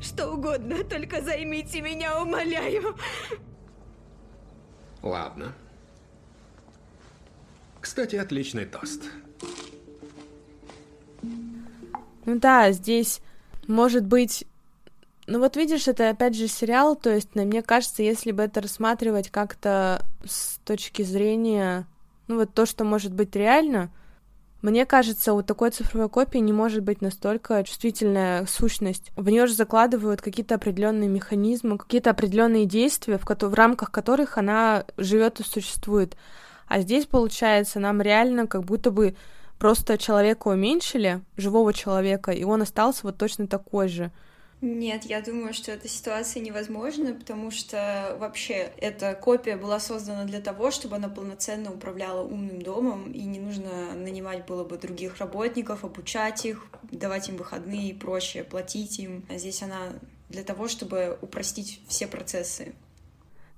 Что 0.00 0.32
угодно, 0.32 0.82
только 0.84 1.22
займите 1.22 1.80
меня, 1.80 2.20
умоляю. 2.20 2.96
Ладно. 5.02 5.52
Кстати, 7.80 8.16
отличный 8.16 8.64
тост. 8.64 9.02
Ну 12.24 12.38
да, 12.38 12.72
здесь 12.72 13.20
может 13.66 14.04
быть... 14.04 14.44
Ну 15.26 15.38
вот 15.38 15.56
видишь, 15.56 15.86
это 15.86 16.10
опять 16.10 16.36
же 16.36 16.48
сериал, 16.48 16.96
то 16.96 17.10
есть, 17.10 17.34
мне 17.34 17.62
кажется, 17.62 18.02
если 18.02 18.32
бы 18.32 18.42
это 18.42 18.60
рассматривать 18.60 19.30
как-то 19.30 20.04
с 20.24 20.58
точки 20.64 21.02
зрения, 21.02 21.86
ну 22.26 22.36
вот 22.38 22.52
то, 22.54 22.66
что 22.66 22.84
может 22.84 23.12
быть 23.12 23.34
реально, 23.36 23.90
мне 24.62 24.86
кажется, 24.86 25.32
у 25.32 25.42
такой 25.42 25.70
цифровой 25.70 26.08
копии 26.08 26.38
не 26.38 26.52
может 26.52 26.84
быть 26.84 27.02
настолько 27.02 27.64
чувствительная 27.64 28.46
сущность. 28.46 29.10
В 29.16 29.28
нее 29.28 29.48
же 29.48 29.54
закладывают 29.54 30.22
какие-то 30.22 30.54
определенные 30.54 31.08
механизмы, 31.08 31.78
какие-то 31.78 32.10
определенные 32.10 32.64
действия, 32.64 33.18
в, 33.18 33.24
в 33.26 33.54
рамках 33.54 33.90
которых 33.90 34.38
она 34.38 34.84
живет 34.96 35.40
и 35.40 35.42
существует. 35.42 36.16
А 36.68 36.80
здесь, 36.80 37.06
получается, 37.06 37.80
нам 37.80 38.00
реально 38.00 38.46
как 38.46 38.62
будто 38.62 38.92
бы 38.92 39.16
просто 39.58 39.98
человека 39.98 40.48
уменьшили, 40.48 41.22
живого 41.36 41.72
человека, 41.72 42.30
и 42.30 42.44
он 42.44 42.62
остался 42.62 43.00
вот 43.02 43.18
точно 43.18 43.48
такой 43.48 43.88
же. 43.88 44.12
Нет, 44.62 45.06
я 45.06 45.20
думаю, 45.20 45.54
что 45.54 45.72
эта 45.72 45.88
ситуация 45.88 46.40
невозможна, 46.40 47.14
потому 47.14 47.50
что 47.50 48.16
вообще 48.20 48.70
эта 48.76 49.12
копия 49.14 49.56
была 49.56 49.80
создана 49.80 50.22
для 50.24 50.40
того, 50.40 50.70
чтобы 50.70 50.94
она 50.94 51.08
полноценно 51.08 51.72
управляла 51.72 52.22
умным 52.22 52.62
домом, 52.62 53.10
и 53.10 53.22
не 53.24 53.40
нужно 53.40 53.92
нанимать 53.96 54.46
было 54.46 54.62
бы 54.62 54.78
других 54.78 55.16
работников, 55.16 55.84
обучать 55.84 56.46
их, 56.46 56.68
давать 56.92 57.28
им 57.28 57.38
выходные 57.38 57.90
и 57.90 57.92
прочее, 57.92 58.44
платить 58.44 59.00
им. 59.00 59.26
А 59.28 59.36
здесь 59.36 59.64
она 59.64 59.94
для 60.28 60.44
того, 60.44 60.68
чтобы 60.68 61.18
упростить 61.20 61.80
все 61.88 62.06
процессы. 62.06 62.72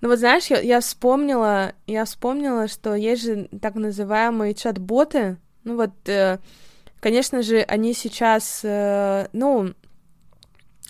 Ну 0.01 0.09
вот 0.09 0.19
знаешь, 0.19 0.47
я, 0.47 0.59
я 0.59 0.81
вспомнила, 0.81 1.75
я 1.87 2.07
вспомнила, 2.07 2.67
что 2.67 2.95
есть 2.95 3.25
же 3.25 3.51
так 3.61 3.75
называемые 3.75 4.55
чат-боты. 4.55 5.37
Ну 5.65 5.77
вот, 5.77 6.09
э, 6.09 6.39
конечно 7.01 7.43
же, 7.43 7.59
они 7.61 7.93
сейчас, 7.93 8.61
э, 8.65 9.29
ну, 9.35 9.75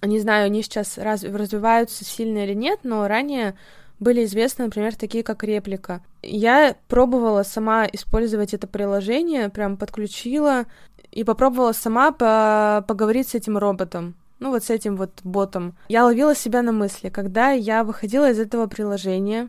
не 0.06 0.20
знаю, 0.20 0.46
они 0.46 0.62
сейчас 0.62 0.98
раз, 0.98 1.22
развиваются 1.22 2.04
сильно 2.04 2.44
или 2.44 2.54
нет, 2.54 2.80
но 2.82 3.06
ранее 3.06 3.54
были 4.00 4.24
известны, 4.24 4.66
например, 4.66 4.94
такие 4.96 5.22
как 5.22 5.44
реплика. 5.44 6.02
Я 6.22 6.76
пробовала 6.88 7.42
сама 7.42 7.86
использовать 7.86 8.54
это 8.54 8.66
приложение, 8.66 9.48
прям 9.48 9.76
подключила 9.76 10.66
и 11.10 11.24
попробовала 11.24 11.72
сама 11.72 12.12
по 12.12 12.84
поговорить 12.86 13.28
с 13.28 13.34
этим 13.34 13.56
роботом. 13.56 14.14
Ну 14.40 14.50
вот 14.50 14.64
с 14.64 14.70
этим 14.70 14.96
вот 14.96 15.12
ботом. 15.22 15.76
Я 15.88 16.04
ловила 16.04 16.34
себя 16.34 16.62
на 16.62 16.72
мысли, 16.72 17.08
когда 17.08 17.50
я 17.50 17.84
выходила 17.84 18.30
из 18.30 18.38
этого 18.38 18.66
приложения 18.66 19.48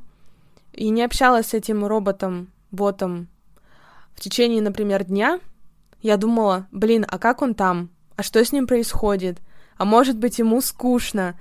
и 0.73 0.89
не 0.89 1.03
общалась 1.03 1.47
с 1.47 1.53
этим 1.53 1.85
роботом, 1.85 2.51
ботом 2.71 3.27
в 4.15 4.21
течение, 4.21 4.61
например, 4.61 5.03
дня, 5.03 5.39
я 6.01 6.17
думала, 6.17 6.67
блин, 6.71 7.05
а 7.07 7.19
как 7.19 7.41
он 7.41 7.53
там? 7.53 7.89
А 8.15 8.23
что 8.23 8.43
с 8.43 8.51
ним 8.51 8.65
происходит? 8.65 9.39
А 9.77 9.85
может 9.85 10.17
быть 10.17 10.39
ему 10.39 10.61
скучно. 10.61 11.35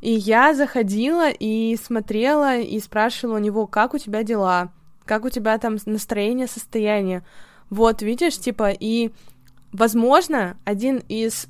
И 0.00 0.12
я 0.12 0.54
заходила 0.54 1.28
и 1.28 1.76
смотрела 1.76 2.58
и 2.58 2.80
спрашивала 2.80 3.36
у 3.36 3.40
него, 3.40 3.66
как 3.66 3.94
у 3.94 3.98
тебя 3.98 4.22
дела, 4.22 4.72
как 5.04 5.24
у 5.24 5.30
тебя 5.30 5.58
там 5.58 5.76
настроение, 5.84 6.46
состояние. 6.46 7.22
Вот, 7.68 8.02
видишь, 8.02 8.38
типа, 8.38 8.70
и, 8.70 9.10
возможно, 9.72 10.56
один 10.64 11.02
из... 11.08 11.46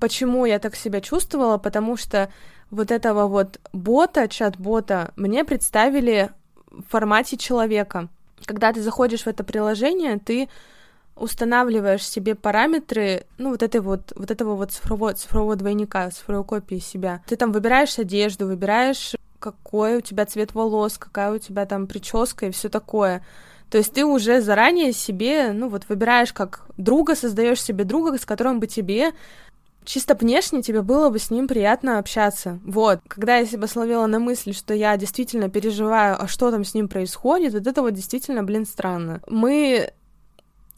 Почему 0.00 0.46
я 0.46 0.60
так 0.60 0.76
себя 0.76 1.00
чувствовала, 1.00 1.58
потому 1.58 1.96
что 1.96 2.30
вот 2.70 2.92
этого 2.92 3.26
вот 3.26 3.58
бота, 3.72 4.28
чат-бота, 4.28 5.12
мне 5.16 5.44
представили 5.44 6.30
в 6.70 6.82
формате 6.88 7.36
человека. 7.36 8.08
Когда 8.44 8.72
ты 8.72 8.80
заходишь 8.80 9.22
в 9.22 9.26
это 9.26 9.42
приложение, 9.42 10.18
ты 10.18 10.48
устанавливаешь 11.18 12.06
себе 12.06 12.34
параметры, 12.34 13.24
ну, 13.38 13.50
вот 13.50 13.62
этой 13.62 13.80
вот, 13.80 14.12
вот 14.16 14.30
этого 14.30 14.54
вот 14.54 14.72
цифрового, 14.72 15.14
цифрового 15.14 15.56
двойника, 15.56 16.10
цифровой 16.10 16.44
копии 16.44 16.78
себя. 16.78 17.22
Ты 17.26 17.36
там 17.36 17.52
выбираешь 17.52 17.98
одежду, 17.98 18.46
выбираешь, 18.46 19.14
какой 19.38 19.96
у 19.96 20.00
тебя 20.00 20.26
цвет 20.26 20.54
волос, 20.54 20.98
какая 20.98 21.32
у 21.32 21.38
тебя 21.38 21.66
там 21.66 21.86
прическа 21.86 22.46
и 22.46 22.50
все 22.50 22.68
такое. 22.68 23.24
То 23.70 23.78
есть 23.78 23.92
ты 23.92 24.04
уже 24.04 24.40
заранее 24.40 24.92
себе, 24.92 25.52
ну, 25.52 25.68
вот 25.68 25.84
выбираешь 25.88 26.32
как 26.32 26.66
друга, 26.76 27.14
создаешь 27.14 27.62
себе 27.62 27.84
друга, 27.84 28.16
с 28.16 28.24
которым 28.24 28.60
бы 28.60 28.66
тебе 28.66 29.12
чисто 29.88 30.14
внешне 30.14 30.62
тебе 30.62 30.82
было 30.82 31.08
бы 31.08 31.18
с 31.18 31.30
ним 31.30 31.48
приятно 31.48 31.98
общаться. 31.98 32.60
Вот, 32.64 33.00
когда 33.08 33.38
я 33.38 33.46
себя 33.46 33.66
словила 33.66 34.06
на 34.06 34.18
мысли, 34.18 34.52
что 34.52 34.74
я 34.74 34.96
действительно 34.96 35.48
переживаю, 35.48 36.22
а 36.22 36.28
что 36.28 36.50
там 36.50 36.64
с 36.64 36.74
ним 36.74 36.88
происходит, 36.88 37.54
вот 37.54 37.66
это 37.66 37.82
вот 37.82 37.94
действительно, 37.94 38.42
блин, 38.42 38.66
странно. 38.66 39.20
Мы... 39.26 39.92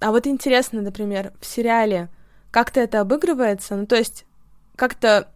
А 0.00 0.10
вот 0.10 0.26
интересно, 0.26 0.80
например, 0.80 1.32
в 1.40 1.46
сериале 1.46 2.08
как-то 2.50 2.80
это 2.80 3.00
обыгрывается, 3.00 3.76
ну, 3.76 3.86
то 3.86 3.96
есть 3.96 4.24
как-то... 4.76 5.28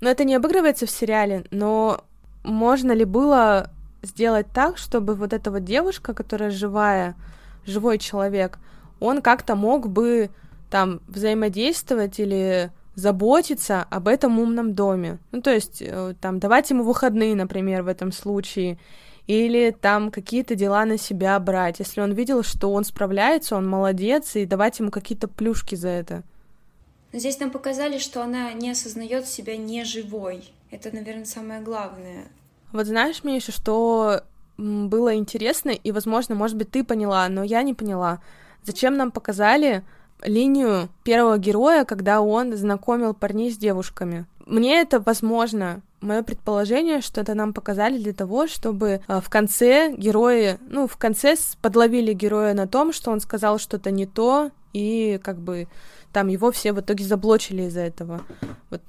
Ну, 0.00 0.08
это 0.08 0.24
не 0.24 0.34
обыгрывается 0.34 0.86
в 0.86 0.90
сериале, 0.90 1.44
но 1.50 2.04
можно 2.42 2.92
ли 2.92 3.04
было 3.04 3.70
сделать 4.02 4.46
так, 4.52 4.76
чтобы 4.76 5.14
вот 5.14 5.32
эта 5.32 5.50
вот 5.50 5.64
девушка, 5.64 6.12
которая 6.14 6.50
живая, 6.50 7.14
живой 7.64 7.98
человек, 7.98 8.58
он 9.00 9.22
как-то 9.22 9.54
мог 9.54 9.88
бы 9.88 10.30
там 10.70 11.00
взаимодействовать 11.06 12.18
или 12.18 12.70
заботиться 12.94 13.82
об 13.90 14.08
этом 14.08 14.38
умном 14.38 14.74
доме. 14.74 15.18
Ну, 15.32 15.40
то 15.40 15.52
есть, 15.52 15.82
э, 15.82 16.14
там, 16.20 16.38
давать 16.38 16.70
ему 16.70 16.84
выходные, 16.84 17.34
например, 17.34 17.82
в 17.82 17.88
этом 17.88 18.12
случае, 18.12 18.78
или 19.26 19.70
там 19.70 20.10
какие-то 20.10 20.54
дела 20.54 20.84
на 20.84 20.98
себя 20.98 21.38
брать. 21.40 21.78
Если 21.78 22.00
он 22.00 22.12
видел, 22.12 22.42
что 22.42 22.72
он 22.72 22.84
справляется, 22.84 23.56
он 23.56 23.68
молодец, 23.68 24.36
и 24.36 24.44
давать 24.44 24.78
ему 24.78 24.90
какие-то 24.90 25.28
плюшки 25.28 25.74
за 25.74 25.88
это. 25.88 26.22
здесь 27.12 27.38
нам 27.40 27.50
показали, 27.50 27.98
что 27.98 28.22
она 28.22 28.52
не 28.52 28.70
осознает 28.70 29.26
себя 29.26 29.56
не 29.56 29.84
живой. 29.84 30.44
Это, 30.70 30.94
наверное, 30.94 31.24
самое 31.24 31.60
главное. 31.60 32.24
Вот 32.72 32.86
знаешь, 32.86 33.24
Миша, 33.24 33.52
что 33.52 34.22
было 34.58 35.14
интересно, 35.14 35.70
и, 35.70 35.92
возможно, 35.92 36.34
может 36.34 36.56
быть, 36.56 36.70
ты 36.70 36.84
поняла, 36.84 37.28
но 37.28 37.42
я 37.42 37.62
не 37.62 37.74
поняла. 37.74 38.20
Зачем 38.62 38.96
нам 38.96 39.10
показали 39.10 39.84
линию 40.22 40.88
первого 41.02 41.38
героя, 41.38 41.84
когда 41.84 42.20
он 42.20 42.56
знакомил 42.56 43.14
парней 43.14 43.50
с 43.50 43.56
девушками. 43.56 44.26
Мне 44.46 44.80
это 44.80 45.00
возможно. 45.00 45.80
Мое 46.00 46.22
предположение, 46.22 47.00
что 47.00 47.22
это 47.22 47.34
нам 47.34 47.54
показали 47.54 47.96
для 47.96 48.12
того, 48.12 48.46
чтобы 48.46 49.00
э, 49.06 49.20
в 49.20 49.30
конце 49.30 49.94
герои, 49.96 50.58
ну, 50.68 50.86
в 50.86 50.96
конце 50.98 51.34
подловили 51.62 52.12
героя 52.12 52.52
на 52.52 52.66
том, 52.66 52.92
что 52.92 53.10
он 53.10 53.20
сказал 53.20 53.58
что-то 53.58 53.90
не 53.90 54.04
то, 54.04 54.50
и 54.74 55.18
как 55.22 55.38
бы 55.38 55.66
там 56.12 56.28
его 56.28 56.52
все 56.52 56.72
в 56.72 56.80
итоге 56.80 57.04
заблочили 57.04 57.62
из-за 57.62 57.80
этого. 57.80 58.20
Вот 58.68 58.82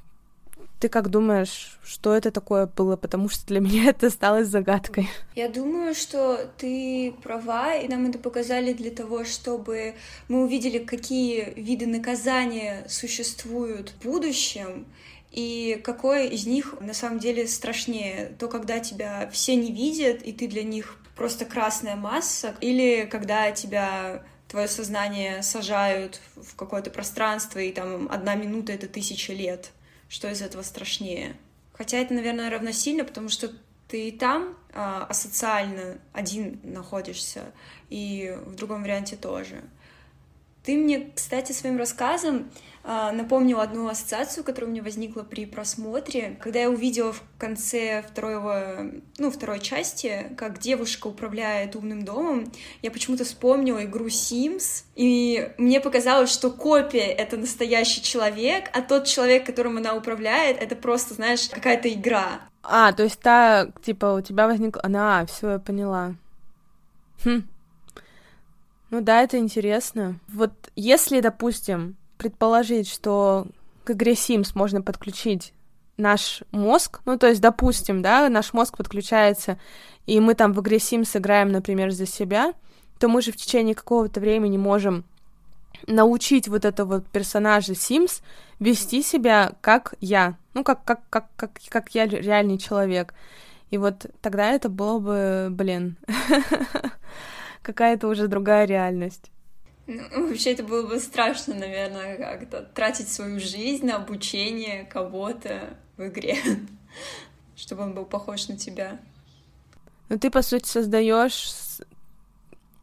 ты 0.80 0.90
как 0.90 1.10
думаешь, 1.10 1.80
что 1.84 2.14
это 2.14 2.32
такое 2.32 2.68
было? 2.68 2.98
Потому 2.98 3.30
что 3.30 3.46
для 3.48 3.60
меня 3.66 3.90
это 3.90 4.08
осталось 4.08 4.48
загадкой. 4.48 5.10
Я 5.36 5.50
думаю, 5.50 5.96
что 5.96 6.50
ты 6.58 7.14
права, 7.24 7.76
и 7.76 7.88
нам 7.88 8.08
это 8.10 8.20
показали 8.20 8.74
для 8.74 8.92
того, 8.92 9.24
чтобы 9.24 9.96
мы 10.28 10.44
увидели, 10.44 10.80
какие 10.80 11.54
виды 11.56 11.88
наказания 11.88 12.86
существуют 12.88 13.92
в 13.92 14.06
будущем, 14.06 14.86
и 15.36 15.80
какое 15.84 16.27
из 16.27 16.48
них 16.48 16.75
на 16.80 16.94
самом 16.94 17.20
деле 17.20 17.48
страшнее. 17.48 18.36
То, 18.39 18.48
когда 18.48 18.80
тебя 18.80 19.30
все 19.32 19.56
не 19.56 19.72
видят, 19.72 20.24
и 20.24 20.32
ты 20.32 20.48
для 20.48 20.63
них 20.63 20.98
просто 21.15 21.46
красная 21.46 21.96
масса, 21.96 22.56
или 22.62 23.06
когда 23.06 23.51
тебя 23.51 24.24
твое 24.48 24.68
сознание 24.68 25.44
сажают 25.44 26.22
в 26.36 26.56
какое-то 26.56 26.89
пространство, 26.89 27.60
и 27.60 27.72
там 27.72 28.08
одна 28.10 28.36
минута— 28.36 28.72
это 28.74 28.88
тысяча 28.88 29.34
лет 29.34 29.72
что 30.08 30.30
из 30.30 30.42
этого 30.42 30.62
страшнее. 30.62 31.36
Хотя 31.74 31.98
это, 31.98 32.13
наверное, 32.13 32.50
равносильно, 32.50 33.04
потому 33.04 33.30
что 33.30 33.51
ты 33.88 34.10
и 34.10 34.12
там 34.12 34.58
а, 34.74 35.06
асоциально 35.06 35.98
один 36.13 36.60
находишься, 36.63 37.51
и 37.89 38.38
в 38.46 38.56
другом 38.56 38.84
варианте 38.84 39.15
тоже. 39.15 39.62
Ты 40.65 40.77
мне, 40.77 41.12
кстати, 41.13 41.51
своим 41.51 41.77
рассказом 41.77 42.50
э, 42.84 43.12
напомнила 43.12 43.62
одну 43.62 43.88
ассоциацию, 43.88 44.43
которая 44.43 44.69
у 44.69 44.72
меня 44.72 44.81
возникла 44.81 45.22
при 45.22 45.45
просмотре, 45.45 46.38
когда 46.41 46.62
я 46.62 46.72
увидела 46.72 47.13
в 47.13 47.22
конце 47.38 48.03
второго, 48.10 48.91
ну, 49.19 49.29
второй 49.29 49.60
части, 49.60 50.25
как 50.36 50.57
девушка 50.57 51.05
управляет 51.05 51.75
умным 51.75 52.03
домом, 52.03 52.51
я 52.81 52.89
почему-то 52.89 53.25
вспомнила 53.25 53.86
игру 53.86 54.07
Sims, 54.07 54.86
и 54.95 55.51
мне 55.60 55.79
показалось, 55.79 56.31
что 56.31 56.50
копия— 56.50 57.12
это 57.13 57.38
настоящий 57.38 58.01
человек, 58.01 58.71
а 58.73 58.82
тот 58.82 59.06
человек, 59.06 59.45
которым 59.45 59.78
она 59.78 59.93
управляет, 59.93 60.60
это 60.60 60.75
просто, 60.75 61.13
знаешь, 61.13 61.47
какая-то 61.47 61.93
игра. 61.93 62.41
А, 62.63 62.91
то 62.91 63.04
есть 63.04 63.19
та, 63.19 63.67
типа, 63.84 64.15
у 64.17 64.21
тебя 64.21 64.47
возникла... 64.47 64.82
Она, 64.84 65.28
все, 65.28 65.51
я 65.51 65.60
поняла. 65.60 66.15
Хм, 67.23 67.43
ну 68.89 69.02
да, 69.02 69.21
это 69.21 69.38
интересно. 69.38 70.19
Вот 70.28 70.52
если, 70.76 71.21
допустим, 71.21 71.95
предположить, 72.17 72.88
что 72.89 73.48
к 73.84 73.91
игре 73.91 74.13
Sims 74.13 74.52
можно 74.56 74.82
подключить 74.82 75.54
наш 75.98 76.43
мозг, 76.52 77.02
ну 77.06 77.17
то 77.17 77.28
есть, 77.28 77.41
допустим, 77.41 78.02
да, 78.02 78.30
наш 78.30 78.54
мозг 78.54 78.78
подключается, 78.78 79.60
и 80.06 80.19
мы 80.19 80.36
там 80.36 80.54
в 80.54 80.62
игре 80.62 80.78
Sims 80.78 81.17
играем, 81.17 81.52
например, 81.52 81.91
за 81.91 82.06
себя, 82.06 82.54
то 83.00 83.08
мы 83.08 83.21
же 83.21 83.32
в 83.32 83.38
течение 83.38 83.76
какого-то 83.76 84.19
времени 84.19 84.58
можем 84.58 85.04
научить 85.88 86.48
вот 86.48 86.65
этого 86.65 87.02
персонажа 87.02 87.74
Sims 87.74 88.21
вести 88.60 89.04
себя 89.04 89.54
как 89.62 89.95
я, 90.00 90.38
ну 90.54 90.63
как 90.63 90.84
как 90.84 91.02
как 91.10 91.28
как 91.36 91.52
как 91.69 91.95
я 91.95 92.06
реальный 92.06 92.58
человек. 92.58 93.13
И 93.71 93.78
вот 93.78 94.06
тогда 94.21 94.52
это 94.52 94.69
было 94.69 95.00
бы, 95.00 95.48
блин, 95.52 95.98
какая-то 97.65 98.08
уже 98.08 98.28
другая 98.28 98.65
реальность. 98.65 99.32
Ну, 99.88 100.30
вообще 100.30 100.54
это 100.54 100.63
было 100.63 100.88
бы 100.88 100.99
страшно, 100.99 101.56
наверное, 101.56 102.17
как-то 102.17 102.62
тратить 102.62 103.10
свою 103.10 103.39
жизнь 103.39 103.86
на 103.86 103.97
обучение 103.97 104.86
кого-то 104.86 105.78
в 105.97 106.08
игре, 106.08 106.38
чтобы 107.56 107.84
он 107.84 107.93
был 107.93 108.06
похож 108.06 108.47
на 108.47 108.58
тебя. 108.58 108.99
Ну 110.10 110.19
ты 110.19 110.30
по 110.30 110.41
сути 110.41 110.67
создаешь, 110.67 111.51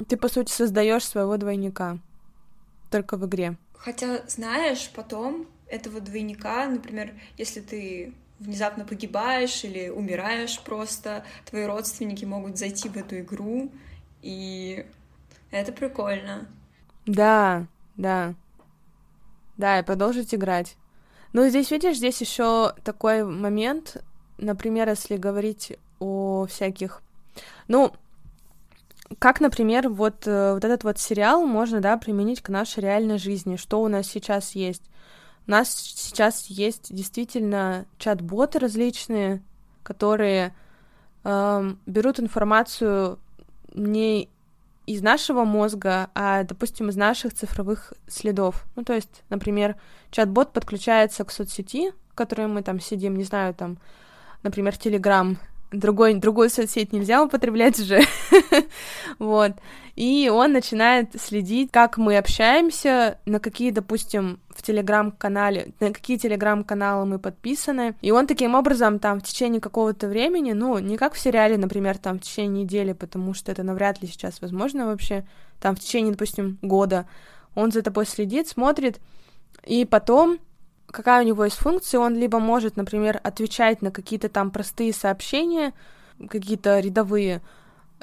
ты 0.09 0.17
по 0.17 0.29
сути 0.29 0.51
создаешь 0.51 1.05
своего 1.05 1.37
двойника 1.37 1.99
только 2.91 3.17
в 3.17 3.27
игре. 3.27 3.57
Хотя, 3.75 4.23
знаешь, 4.29 4.91
потом 4.95 5.47
этого 5.69 6.01
двойника, 6.01 6.67
например, 6.67 7.15
если 7.37 7.61
ты 7.61 8.13
внезапно 8.39 8.85
погибаешь 8.85 9.65
или 9.65 9.89
умираешь 9.89 10.61
просто, 10.61 11.25
твои 11.47 11.65
родственники 11.65 12.25
могут 12.25 12.59
зайти 12.59 12.89
в 12.89 12.97
эту 12.97 13.21
игру 13.21 13.71
и 14.23 14.87
это 15.51 15.73
прикольно. 15.73 16.47
Да, 17.07 17.67
да. 17.97 18.35
Да, 19.57 19.79
и 19.79 19.83
продолжить 19.83 20.35
играть. 20.35 20.77
Ну, 21.33 21.49
здесь, 21.49 21.71
видишь, 21.71 21.97
здесь 21.97 22.21
еще 22.21 22.75
такой 22.85 23.25
момент, 23.25 24.03
например, 24.39 24.89
если 24.89 25.17
говорить 25.17 25.79
о 25.99 26.47
всяких... 26.47 27.03
Ну, 27.69 27.93
как, 29.19 29.41
например, 29.41 29.89
вот, 29.89 30.27
э, 30.27 30.55
вот 30.55 30.65
этот 30.65 30.85
вот 30.85 30.99
сериал 30.99 31.47
можно, 31.47 31.81
да, 31.81 31.97
применить 31.97 32.43
к 32.43 32.49
нашей 32.49 32.81
реальной 32.81 33.19
жизни. 33.19 33.57
Что 33.57 33.83
у 33.83 33.89
нас 33.89 34.07
сейчас 34.07 34.55
есть? 34.55 34.83
У 35.47 35.51
нас 35.51 35.71
сейчас 35.73 36.47
есть 36.47 36.95
действительно 36.95 37.87
чат-боты 37.99 38.59
различные, 38.59 39.43
которые 39.83 40.55
э, 41.25 41.75
берут 41.87 42.21
информацию 42.21 43.19
не 43.75 44.29
из 44.87 45.03
нашего 45.03 45.45
мозга, 45.45 46.11
а, 46.15 46.43
допустим, 46.43 46.89
из 46.89 46.97
наших 46.97 47.35
цифровых 47.35 47.93
следов. 48.09 48.65
Ну, 48.75 48.85
то 48.85 48.95
есть, 48.95 49.23
например, 49.29 49.77
чат-бот 50.11 50.53
подключается 50.53 51.25
к 51.25 51.31
соцсети, 51.31 51.93
в 52.11 52.15
которой 52.15 52.49
мы 52.49 52.63
там 52.63 52.81
сидим, 52.81 53.17
не 53.17 53.25
знаю, 53.25 53.55
там, 53.55 53.79
например, 54.43 54.75
Telegram 54.75 55.37
другой, 55.73 56.15
другую 56.15 56.51
соцсеть 56.51 56.93
нельзя 56.93 57.23
употреблять 57.23 57.79
уже, 57.81 58.03
вот, 59.19 59.53
и 59.97 60.31
он 60.33 60.53
начинает 60.53 61.21
следить, 61.21 61.71
как 61.71 61.99
мы 61.99 62.17
общаемся, 62.17 63.19
на 63.27 63.41
какие, 63.41 63.71
допустим, 63.71 64.41
в 64.49 64.63
телеграм-канале, 64.63 65.73
на 65.81 65.93
какие 65.93 66.17
телеграм-каналы 66.17 67.07
мы 67.07 67.19
подписаны, 67.19 67.95
и 68.01 68.11
он 68.11 68.27
таким 68.27 68.55
образом 68.55 68.99
там 68.99 69.21
в 69.21 69.25
течение 69.25 69.61
какого-то 69.61 70.09
времени, 70.09 70.53
ну, 70.53 70.79
не 70.79 70.97
как 70.97 71.15
в 71.15 71.19
сериале, 71.19 71.59
например, 71.59 71.99
там 71.99 72.19
в 72.19 72.23
течение 72.23 72.65
недели, 72.65 72.93
потому 72.93 73.35
что 73.35 73.53
это 73.53 73.63
навряд 73.63 74.01
ли 74.03 74.09
сейчас 74.09 74.41
возможно 74.41 74.87
вообще, 74.87 75.27
там 75.61 75.77
в 75.77 75.81
течение, 75.81 76.13
допустим, 76.13 76.59
года, 76.63 77.07
он 77.55 77.71
за 77.71 77.83
тобой 77.83 78.07
следит, 78.07 78.49
смотрит, 78.49 79.01
и 79.67 79.85
потом 79.85 80.39
какая 80.93 81.25
у 81.25 81.27
него 81.27 81.45
есть 81.45 81.57
функция, 81.57 81.99
он 81.99 82.15
либо 82.15 82.39
может, 82.39 82.77
например, 82.77 83.21
отвечать 83.25 83.83
на 83.83 83.91
какие-то 83.91 84.29
там 84.29 84.53
простые 84.53 84.93
сообщения, 84.93 85.73
какие-то 86.29 86.79
рядовые, 86.79 87.43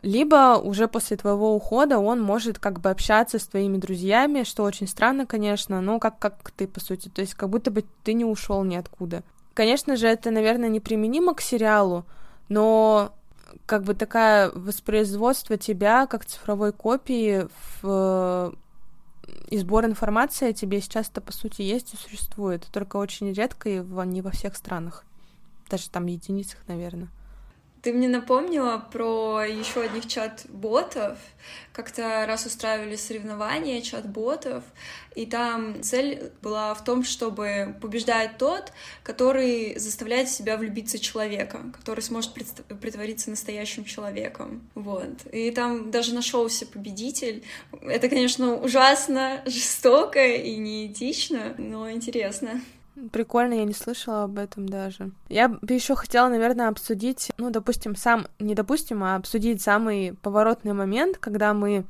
либо 0.02 0.60
уже 0.62 0.88
после 0.88 1.18
твоего 1.18 1.56
ухода 1.56 2.00
он 2.00 2.22
может 2.22 2.60
как 2.60 2.80
бы 2.80 2.90
общаться 2.90 3.38
с 3.38 3.48
твоими 3.48 3.78
друзьями, 3.78 4.44
что 4.44 4.64
очень 4.64 4.88
странно, 4.88 5.26
конечно, 5.26 5.82
но 5.82 6.00
как, 6.00 6.20
как 6.20 6.52
ты, 6.52 6.68
по 6.68 6.80
сути, 6.80 7.10
то 7.10 7.22
есть 7.22 7.34
как 7.34 7.50
будто 7.50 7.72
бы 7.72 7.86
ты 8.04 8.14
не 8.14 8.26
ушел 8.26 8.64
ниоткуда. 8.64 9.24
Конечно 9.54 9.96
же, 9.96 10.08
это, 10.08 10.32
наверное, 10.32 10.70
неприменимо 10.70 11.34
к 11.34 11.42
сериалу, 11.42 12.06
но 12.48 13.14
как 13.66 13.84
бы 13.84 13.94
такая 13.94 14.52
воспроизводство 14.52 15.58
тебя 15.58 16.08
как 16.08 16.26
цифровой 16.26 16.72
копии 16.72 17.48
в 17.82 18.54
и 19.50 19.58
сбор 19.58 19.86
информации 19.86 20.50
о 20.50 20.54
тебе 20.54 20.82
сейчас 20.82 21.10
это, 21.10 21.22
по 21.22 21.32
сути, 21.32 21.62
есть 21.62 21.94
и 21.94 21.98
существует, 21.98 22.68
только 22.72 22.98
очень 22.98 23.32
редко 23.34 23.70
и 23.70 23.80
не 23.80 24.22
во 24.22 24.32
всех 24.32 24.56
странах. 24.56 25.06
Даже 25.70 25.90
там 25.90 26.08
единицах, 26.08 26.60
наверное. 26.68 27.10
Ты 27.82 27.94
мне 27.94 28.10
напомнила 28.10 28.86
про 28.92 29.44
еще 29.44 29.82
одних 29.82 30.08
чат-ботов. 30.08 31.18
Как-то 31.72 32.26
раз 32.28 32.46
устраивали 32.46 32.98
соревнования 32.98 33.82
чат-ботов, 33.82 34.66
и 35.16 35.26
там 35.26 35.82
цель 35.82 36.32
была 36.42 36.74
в 36.74 36.84
том, 36.84 37.04
чтобы 37.06 37.76
побеждает 37.82 38.38
тот, 38.38 38.74
который 39.02 39.80
заставляет 39.80 40.30
себя 40.30 40.58
влюбиться 40.58 41.00
человека, 41.00 41.62
который 41.78 42.02
сможет 42.02 42.34
притвориться 42.34 43.30
настоящим 43.30 43.86
человеком. 43.86 44.68
Вот. 44.76 45.26
И 45.32 45.52
там 45.52 45.90
даже 45.90 46.14
нашелся 46.14 46.66
победитель. 46.66 47.44
Это, 47.82 48.10
конечно, 48.10 48.56
ужасно, 48.56 49.42
жестоко 49.46 50.26
и 50.26 50.58
неэтично, 50.58 51.56
но 51.58 51.90
интересно. 51.90 52.62
Прикольно, 53.12 53.54
я 53.54 53.66
не 53.66 53.74
слышала 53.74 54.24
об 54.24 54.38
этом 54.38 54.68
даже. 54.68 55.12
Я 55.30 55.48
бы 55.48 55.74
еще 55.74 55.96
хотела, 55.96 56.30
наверное, 56.30 56.68
обсудить, 56.68 57.32
ну, 57.38 57.50
допустим, 57.50 57.96
сам, 57.96 58.28
не 58.40 58.56
допустим, 58.56 59.04
а 59.04 59.16
обсудить 59.16 59.62
самый 59.62 60.14
поворотный 60.22 60.74
момент, 60.74 61.18
когда 61.18 61.54
мы 61.54 61.86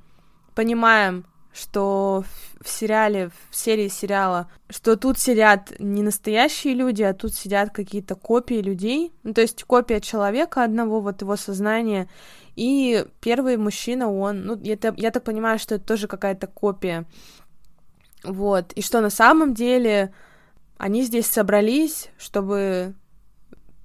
понимаем, 0.55 1.25
что 1.51 2.23
в 2.61 2.69
сериале, 2.69 3.31
в 3.49 3.55
серии 3.55 3.87
сериала, 3.87 4.49
что 4.69 4.95
тут 4.95 5.17
сидят 5.17 5.73
не 5.79 6.03
настоящие 6.03 6.73
люди, 6.73 7.01
а 7.01 7.13
тут 7.13 7.33
сидят 7.33 7.71
какие-то 7.71 8.15
копии 8.15 8.61
людей, 8.61 9.11
ну, 9.23 9.33
то 9.33 9.41
есть 9.41 9.63
копия 9.63 9.99
человека 9.99 10.63
одного, 10.63 11.01
вот 11.01 11.21
его 11.21 11.35
сознания, 11.35 12.07
и 12.55 13.05
первый 13.19 13.57
мужчина, 13.57 14.11
он, 14.11 14.45
ну, 14.45 14.59
я, 14.61 14.77
я 14.95 15.11
так 15.11 15.23
понимаю, 15.23 15.59
что 15.59 15.75
это 15.75 15.85
тоже 15.85 16.07
какая-то 16.07 16.45
копия, 16.47 17.05
вот, 18.23 18.73
и 18.73 18.81
что 18.81 19.01
на 19.01 19.09
самом 19.09 19.53
деле 19.53 20.13
они 20.79 21.03
здесь 21.03 21.27
собрались, 21.27 22.09
чтобы 22.17 22.95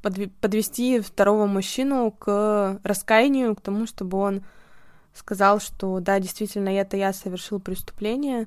подвести 0.00 1.00
второго 1.00 1.46
мужчину 1.46 2.12
к 2.12 2.78
раскаянию, 2.84 3.56
к 3.56 3.60
тому, 3.60 3.86
чтобы 3.86 4.18
он 4.18 4.44
сказал, 5.12 5.60
что 5.60 5.98
да, 5.98 6.20
действительно, 6.20 6.68
это 6.68 6.96
я 6.96 7.12
совершил 7.12 7.58
преступление. 7.58 8.46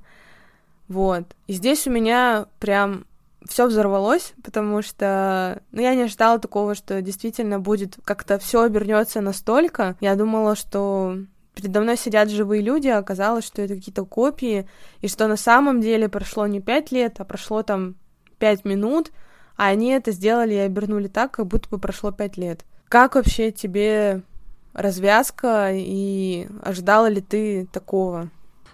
Вот. 0.88 1.36
И 1.48 1.54
здесь 1.54 1.88
у 1.88 1.92
меня 1.92 2.46
прям 2.60 3.06
все 3.46 3.68
взорвалось, 3.68 4.34
потому 4.42 4.82
что 4.82 5.62
ну, 5.74 5.82
я 5.82 5.94
не 5.94 6.04
ожидала 6.04 6.40
такого, 6.40 6.74
что 6.74 7.02
действительно 7.02 7.60
будет 7.60 7.98
как-то 8.06 8.40
все 8.40 8.62
обернется 8.62 9.20
настолько. 9.20 9.98
Я 10.00 10.16
думала, 10.16 10.56
что 10.56 11.18
передо 11.54 11.82
мной 11.82 11.98
сидят 11.98 12.30
живые 12.30 12.62
люди, 12.62 12.88
а 12.88 13.00
оказалось, 13.00 13.46
что 13.46 13.62
это 13.62 13.76
какие-то 13.76 14.06
копии, 14.06 14.70
и 15.02 15.10
что 15.10 15.28
на 15.28 15.38
самом 15.38 15.82
деле 15.82 16.08
прошло 16.08 16.48
не 16.48 16.62
пять 16.62 16.94
лет, 16.94 17.20
а 17.20 17.26
прошло 17.26 17.62
там 17.62 17.96
пять 18.38 18.66
минут, 18.66 19.12
а 19.56 19.68
они 19.68 19.90
это 19.90 20.12
сделали 20.12 20.54
и 20.54 20.58
обернули 20.58 21.08
так, 21.08 21.32
как 21.32 21.48
будто 21.48 21.70
бы 21.70 21.80
прошло 21.80 22.12
пять 22.12 22.38
лет. 22.38 22.64
Как 22.90 23.16
вообще 23.16 23.52
тебе 23.52 24.22
развязка 24.74 25.72
и 25.74 26.48
ожидала 26.62 27.08
ли 27.08 27.22
ты 27.22 27.68
такого? 27.72 28.30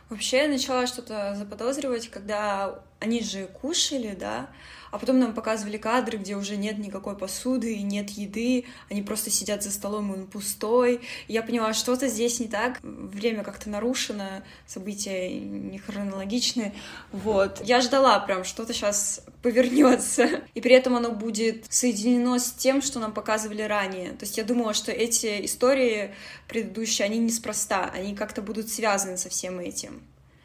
Вообще 0.09 0.43
я 0.43 0.47
начала 0.47 0.85
что-то 0.85 1.33
заподозривать, 1.35 2.09
когда 2.09 2.79
они 2.99 3.23
же 3.23 3.47
кушали, 3.47 4.15
да, 4.19 4.49
а 4.93 4.99
потом 4.99 5.17
нам 5.17 5.33
показывали 5.33 5.77
кадры, 5.77 6.19
где 6.19 6.35
уже 6.35 6.55
нет 6.55 6.77
никакой 6.77 7.17
посуды 7.17 7.73
и 7.73 7.81
нет 7.81 8.11
еды, 8.11 8.65
они 8.91 9.01
просто 9.01 9.31
сидят 9.31 9.63
за 9.63 9.71
столом, 9.71 10.13
и 10.13 10.19
он 10.19 10.27
пустой. 10.27 11.01
И 11.27 11.33
я 11.33 11.41
поняла, 11.41 11.73
что-то 11.73 12.07
здесь 12.07 12.39
не 12.39 12.47
так, 12.47 12.77
время 12.83 13.43
как-то 13.43 13.71
нарушено, 13.71 14.43
события 14.67 15.33
не 15.33 15.79
хронологичны. 15.79 16.75
Вот. 17.11 17.59
Я 17.63 17.81
ждала 17.81 18.19
прям, 18.19 18.43
что-то 18.43 18.71
сейчас 18.71 19.25
повернется, 19.41 20.43
и 20.53 20.61
при 20.61 20.75
этом 20.75 20.95
оно 20.95 21.11
будет 21.11 21.65
соединено 21.73 22.37
с 22.37 22.51
тем, 22.51 22.83
что 22.83 22.99
нам 22.99 23.13
показывали 23.13 23.63
ранее. 23.63 24.11
То 24.11 24.25
есть 24.25 24.37
я 24.37 24.43
думала, 24.43 24.75
что 24.75 24.91
эти 24.91 25.43
истории 25.43 26.13
предыдущие, 26.47 27.05
они 27.05 27.17
неспроста, 27.17 27.89
они 27.95 28.15
как-то 28.15 28.43
будут 28.43 28.69
связаны 28.69 29.17
со 29.17 29.29
всем 29.29 29.57
этим. 29.57 30.03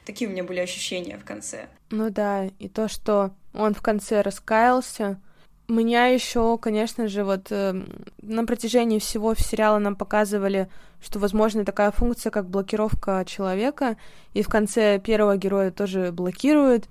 Такие 0.08 0.26
у 0.26 0.32
меня 0.32 0.42
были 0.42 0.58
ощущения 0.58 1.18
в 1.18 1.24
конце. 1.26 1.68
Ну 1.90 2.08
да, 2.08 2.46
и 2.46 2.66
то, 2.70 2.88
что 2.88 3.32
он 3.52 3.74
в 3.74 3.82
конце 3.82 4.22
раскаялся. 4.22 5.20
Меня 5.68 6.06
еще, 6.06 6.56
конечно 6.56 7.08
же, 7.08 7.24
вот 7.24 7.48
э, 7.50 7.74
на 8.22 8.46
протяжении 8.46 9.00
всего 9.00 9.34
сериала 9.34 9.78
нам 9.78 9.96
показывали, 9.96 10.70
что 11.02 11.18
возможно 11.18 11.62
такая 11.66 11.90
функция, 11.90 12.30
как 12.30 12.48
блокировка 12.48 13.22
человека, 13.26 13.98
и 14.32 14.40
в 14.40 14.48
конце 14.48 14.98
первого 14.98 15.36
героя 15.36 15.70
тоже 15.70 16.10
блокируют, 16.10 16.88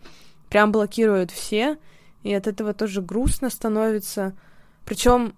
прям 0.47 0.71
блокируют 0.71 1.31
все, 1.31 1.79
и 2.21 2.31
от 2.31 2.45
этого 2.45 2.75
тоже 2.75 3.01
грустно 3.01 3.49
становится. 3.49 4.37
Причем, 4.85 5.33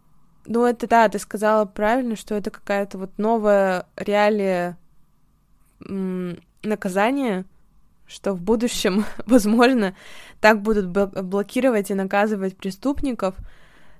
ну 0.45 0.65
это 0.65 0.85
да, 0.85 1.07
ты 1.07 1.17
сказала 1.17 1.63
правильно, 1.63 2.17
что 2.17 2.35
это 2.35 2.51
какая-то 2.51 2.97
вот 2.97 3.11
новая 3.17 3.85
реалия 3.95 4.77
наказания, 6.61 7.45
что 8.09 8.33
в 8.33 8.41
будущем, 8.41 9.05
возможно, 9.25 9.95
так 10.41 10.61
будут 10.61 10.87
блокировать 10.87 11.91
и 11.91 11.93
наказывать 11.95 12.57
преступников. 12.57 13.35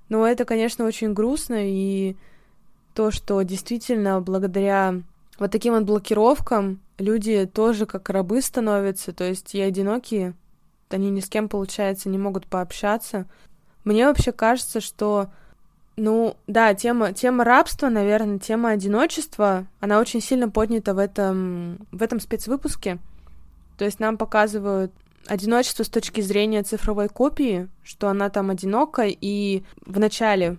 Но 0.10 0.28
это, 0.28 0.44
конечно, 0.44 0.86
очень 0.86 1.14
грустно, 1.14 1.58
и 1.60 2.18
то, 2.96 3.12
что 3.12 3.42
действительно 3.44 4.20
благодаря 4.20 4.96
вот 5.38 5.52
таким 5.52 5.74
вот 5.74 5.84
блокировкам 5.84 6.82
люди 6.98 7.46
тоже 7.46 7.86
как 7.86 8.10
рабы 8.10 8.42
становятся, 8.42 9.14
то 9.14 9.24
есть 9.24 9.54
и 9.56 9.62
одинокие, 9.62 10.34
они 10.90 11.12
ни 11.12 11.20
с 11.20 11.30
кем, 11.30 11.48
получается, 11.48 12.10
не 12.10 12.18
могут 12.18 12.48
пообщаться. 12.48 13.28
Мне 13.84 14.08
вообще 14.08 14.32
кажется, 14.32 14.82
что, 14.82 15.30
ну, 15.96 16.36
да, 16.48 16.74
тема, 16.74 17.14
тема 17.14 17.44
рабства, 17.44 17.90
наверное, 17.90 18.40
тема 18.40 18.72
одиночества, 18.72 19.68
она 19.80 20.00
очень 20.00 20.22
сильно 20.22 20.50
поднята 20.50 20.94
в 20.94 20.98
этом, 20.98 21.88
в 21.92 22.02
этом 22.02 22.20
спецвыпуске. 22.20 23.00
То 23.80 23.86
есть 23.86 24.02
нам 24.02 24.18
показывают 24.18 24.92
одиночество 25.26 25.84
с 25.84 25.90
точки 25.90 26.20
зрения 26.20 26.64
цифровой 26.64 27.08
копии, 27.08 27.70
что 27.82 28.10
она 28.10 28.30
там 28.30 28.50
одинока 28.50 29.06
и 29.08 29.64
в 29.86 30.00
начале, 30.00 30.58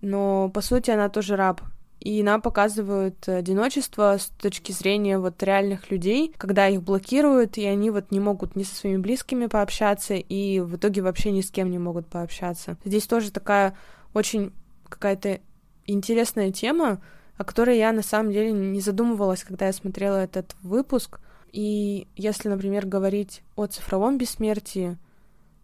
но 0.00 0.48
по 0.48 0.60
сути 0.60 0.92
она 0.92 1.08
тоже 1.08 1.34
раб. 1.34 1.60
И 1.98 2.22
нам 2.22 2.40
показывают 2.40 3.28
одиночество 3.28 4.16
с 4.16 4.26
точки 4.40 4.70
зрения 4.70 5.18
вот 5.18 5.42
реальных 5.42 5.90
людей, 5.90 6.32
когда 6.36 6.68
их 6.68 6.84
блокируют, 6.84 7.58
и 7.58 7.64
они 7.64 7.90
вот 7.90 8.12
не 8.12 8.20
могут 8.20 8.54
ни 8.54 8.62
со 8.62 8.76
своими 8.76 8.98
близкими 8.98 9.46
пообщаться, 9.46 10.14
и 10.14 10.60
в 10.60 10.76
итоге 10.76 11.02
вообще 11.02 11.32
ни 11.32 11.40
с 11.40 11.50
кем 11.50 11.68
не 11.68 11.78
могут 11.80 12.06
пообщаться. 12.06 12.76
Здесь 12.84 13.08
тоже 13.08 13.32
такая 13.32 13.76
очень 14.14 14.52
какая-то 14.88 15.40
интересная 15.86 16.52
тема, 16.52 17.02
о 17.36 17.42
которой 17.42 17.76
я 17.76 17.90
на 17.90 18.02
самом 18.02 18.30
деле 18.30 18.52
не 18.52 18.80
задумывалась, 18.80 19.42
когда 19.42 19.66
я 19.66 19.72
смотрела 19.72 20.18
этот 20.18 20.54
выпуск— 20.62 21.18
и 21.52 22.08
если, 22.16 22.48
например, 22.48 22.86
говорить 22.86 23.42
о 23.56 23.66
цифровом 23.66 24.16
бессмертии, 24.18 24.96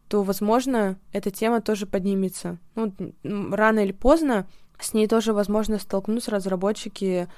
то, 0.08 0.22
возможно, 0.22 0.98
эта 1.12 1.30
тема 1.30 1.60
тоже 1.60 1.86
поднимется. 1.86 2.58
Ну, 2.74 2.92
рано 3.22 3.80
или 3.80 3.92
поздно 3.92 4.46
с 4.78 4.94
ней 4.94 5.08
тоже, 5.08 5.32
возможно, 5.32 5.78
столкнутся 5.78 6.30
разработчики 6.30 7.28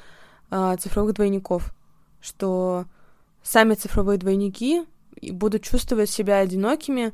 э, 0.51 0.77
цифровых 0.79 1.15
двойников, 1.15 1.75
что 2.21 2.87
сами 3.43 3.75
цифровые 3.75 4.19
двойники 4.19 4.85
будут 5.23 5.63
чувствовать 5.63 6.11
себя 6.11 6.39
одинокими, 6.39 7.13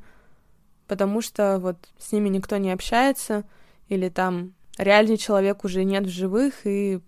потому 0.87 1.21
что 1.21 1.59
вот 1.59 1.77
с 1.99 2.13
ними 2.13 2.29
никто 2.29 2.57
не 2.57 2.73
общается, 2.73 3.45
или 3.89 4.09
там 4.09 4.55
реальный 4.79 5.17
человек 5.17 5.65
уже 5.65 5.85
нет 5.85 6.05
в 6.05 6.11
живых, 6.11 6.67
и 6.67 7.01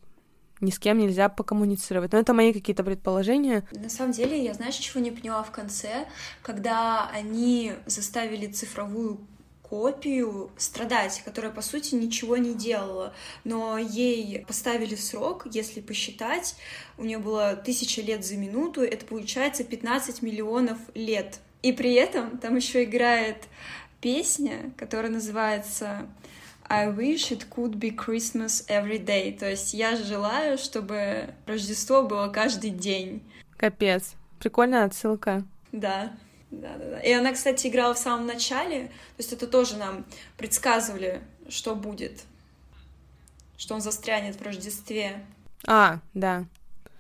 ни 0.61 0.71
с 0.71 0.79
кем 0.79 0.99
нельзя 0.99 1.29
покоммуницировать. 1.29 2.13
Но 2.13 2.19
это 2.19 2.35
мои 2.35 2.53
какие-то 2.53 2.85
предположения. 2.85 3.67
На 3.73 3.91
самом 3.91 4.13
деле, 4.13 4.43
я 4.43 4.55
знаешь, 4.55 4.77
чего 4.77 5.01
не 5.01 5.11
поняла 5.11 5.43
в 5.43 5.51
конце? 5.51 6.07
Когда 6.43 7.09
они 7.11 7.73
заставили 7.87 8.47
цифровую 8.47 9.21
копию 9.69 10.51
страдать, 10.57 11.23
которая, 11.25 11.53
по 11.53 11.61
сути, 11.61 11.95
ничего 11.95 12.37
не 12.37 12.55
делала. 12.55 13.15
Но 13.45 13.79
ей 13.79 14.45
поставили 14.47 14.95
срок, 14.95 15.47
если 15.53 15.81
посчитать, 15.81 16.57
у 16.97 17.05
нее 17.05 17.19
было 17.19 17.55
тысяча 17.55 18.01
лет 18.01 18.25
за 18.25 18.37
минуту, 18.37 18.83
это 18.83 19.05
получается 19.05 19.65
15 19.65 20.23
миллионов 20.23 20.79
лет. 20.95 21.41
И 21.63 21.73
при 21.73 21.95
этом 21.95 22.39
там 22.39 22.57
еще 22.57 22.85
играет 22.85 23.45
песня, 24.01 24.73
которая 24.77 25.11
называется 25.11 26.09
I 26.71 26.89
wish 26.89 27.33
it 27.33 27.49
could 27.49 27.79
be 27.79 27.95
Christmas 27.95 28.67
every 28.69 29.03
day. 29.03 29.37
То 29.37 29.49
есть 29.49 29.73
я 29.73 29.97
желаю, 29.97 30.59
чтобы 30.59 31.31
Рождество 31.47 32.03
было 32.03 32.29
каждый 32.29 32.71
день. 32.71 33.23
Капец. 33.57 34.15
Прикольная 34.39 34.85
отсылка. 34.85 35.45
Да. 35.73 36.13
Да, 36.51 36.77
да, 36.79 36.91
да. 36.91 37.01
И 37.01 37.13
она, 37.13 37.33
кстати, 37.33 37.67
играла 37.67 37.95
в 37.95 37.99
самом 37.99 38.27
начале. 38.27 38.87
То 38.87 39.19
есть 39.19 39.33
это 39.33 39.47
тоже 39.47 39.77
нам 39.77 40.05
предсказывали, 40.37 41.21
что 41.49 41.75
будет. 41.75 42.23
Что 43.57 43.75
он 43.75 43.81
застрянет 43.81 44.37
в 44.37 44.43
Рождестве. 44.43 45.25
А, 45.67 46.01
да. 46.15 46.47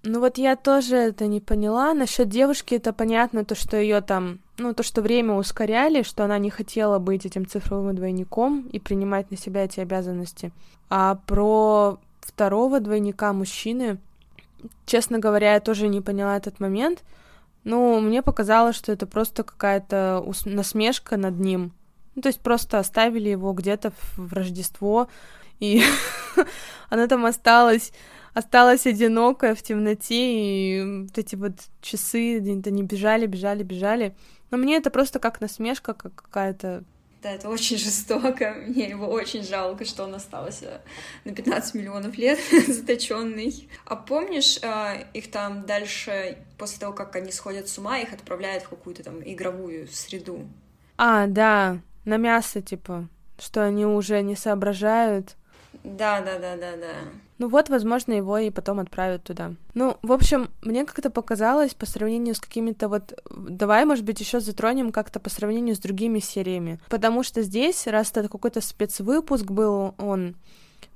Ну 0.02 0.20
вот 0.20 0.38
я 0.38 0.57
тоже 0.57 0.96
это 0.96 1.26
не 1.26 1.40
поняла. 1.40 1.94
Насчет 1.94 2.28
девушки 2.28 2.74
это 2.74 2.92
понятно, 2.92 3.44
то, 3.44 3.54
что 3.54 3.76
ее 3.76 4.00
там, 4.00 4.40
ну, 4.59 4.75
то, 4.75 4.83
что 4.83 5.03
время 5.03 5.35
ускоряли, 5.35 6.03
что 6.03 6.25
она 6.25 6.38
не 6.38 6.51
хотела 6.51 6.99
быть 6.99 7.25
этим 7.25 7.47
цифровым 7.47 7.94
двойником 7.94 8.68
и 8.73 8.81
принимать 8.81 9.31
на 9.31 9.37
себя 9.37 9.64
эти 9.64 9.81
обязанности. 9.81 10.53
А 10.90 11.14
про 11.27 11.99
второго 12.21 12.81
двойника 12.81 13.33
мужчины, 13.33 13.99
честно 14.85 15.18
говоря, 15.18 15.55
я 15.55 15.61
тоже 15.61 15.87
не 15.88 16.01
поняла 16.01 16.37
этот 16.37 16.59
момент. 16.61 17.05
Ну, 17.64 18.01
мне 18.01 18.23
показалось, 18.23 18.77
что 18.77 18.92
это 18.92 19.07
просто 19.07 19.44
какая-то 19.44 20.25
насмешка 20.44 21.16
над 21.16 21.38
ним. 21.38 21.73
Ну, 22.14 22.23
то 22.23 22.29
есть 22.29 22.40
просто 22.40 22.79
оставили 22.79 23.29
его 23.29 23.53
где-то 23.53 23.92
в 24.16 24.33
Рождество, 24.33 25.09
и 25.61 25.83
она 26.90 27.07
там 27.07 27.25
осталась 27.25 27.92
осталась 28.35 28.87
одинокая 28.87 29.55
в 29.55 29.62
темноте, 29.62 30.14
и 30.14 31.03
вот 31.03 31.18
эти 31.18 31.35
вот 31.35 31.55
часы, 31.81 32.38
они 32.38 32.83
бежали, 32.83 33.27
бежали, 33.27 33.62
бежали. 33.64 34.14
Но 34.50 34.58
мне 34.58 34.76
это 34.76 34.90
просто 34.90 35.18
как 35.18 35.40
насмешка, 35.40 35.94
как 35.94 36.14
какая-то 36.14 36.84
да, 37.22 37.32
это 37.32 37.48
очень 37.48 37.78
жестоко. 37.78 38.54
Мне 38.66 38.88
его 38.88 39.06
очень 39.06 39.42
жалко, 39.42 39.84
что 39.84 40.04
он 40.04 40.14
остался 40.14 40.80
на 41.24 41.34
15 41.34 41.74
миллионов 41.74 42.16
лет 42.16 42.38
заточенный. 42.68 43.68
А 43.84 43.96
помнишь, 43.96 44.58
а, 44.62 44.94
их 45.12 45.30
там 45.30 45.66
дальше, 45.66 46.38
после 46.56 46.78
того, 46.78 46.92
как 46.92 47.16
они 47.16 47.32
сходят 47.32 47.68
с 47.68 47.78
ума, 47.78 47.98
их 47.98 48.12
отправляют 48.12 48.64
в 48.64 48.68
какую-то 48.68 49.02
там 49.02 49.20
игровую 49.24 49.88
среду? 49.88 50.48
А, 50.96 51.26
да, 51.26 51.80
на 52.04 52.16
мясо, 52.16 52.62
типа, 52.62 53.08
что 53.38 53.64
они 53.64 53.84
уже 53.84 54.22
не 54.22 54.37
соображают. 54.37 55.37
Да, 55.96 56.20
да, 56.20 56.38
да, 56.38 56.57
да, 56.57 56.77
да. 56.77 56.92
Ну 57.38 57.48
вот, 57.48 57.68
возможно, 57.68 58.12
его 58.12 58.37
и 58.38 58.51
потом 58.51 58.81
отправят 58.81 59.22
туда. 59.22 59.53
Ну, 59.74 59.96
в 60.03 60.12
общем, 60.12 60.51
мне 60.62 60.85
как-то 60.85 61.09
показалось 61.09 61.72
по 61.72 61.87
сравнению 61.87 62.35
с 62.35 62.40
какими-то 62.40 62.88
вот... 62.88 63.20
Давай, 63.31 63.85
может 63.85 64.05
быть, 64.05 64.20
еще 64.20 64.40
затронем 64.40 64.90
как-то 64.90 65.20
по 65.20 65.31
сравнению 65.31 65.77
с 65.77 65.79
другими 65.79 66.18
сериями. 66.18 66.81
Потому 66.88 67.22
что 67.22 67.42
здесь, 67.42 67.87
раз 67.87 68.11
это 68.11 68.29
какой-то 68.29 68.61
спецвыпуск 68.61 69.46
был, 69.46 69.94
он... 69.98 70.35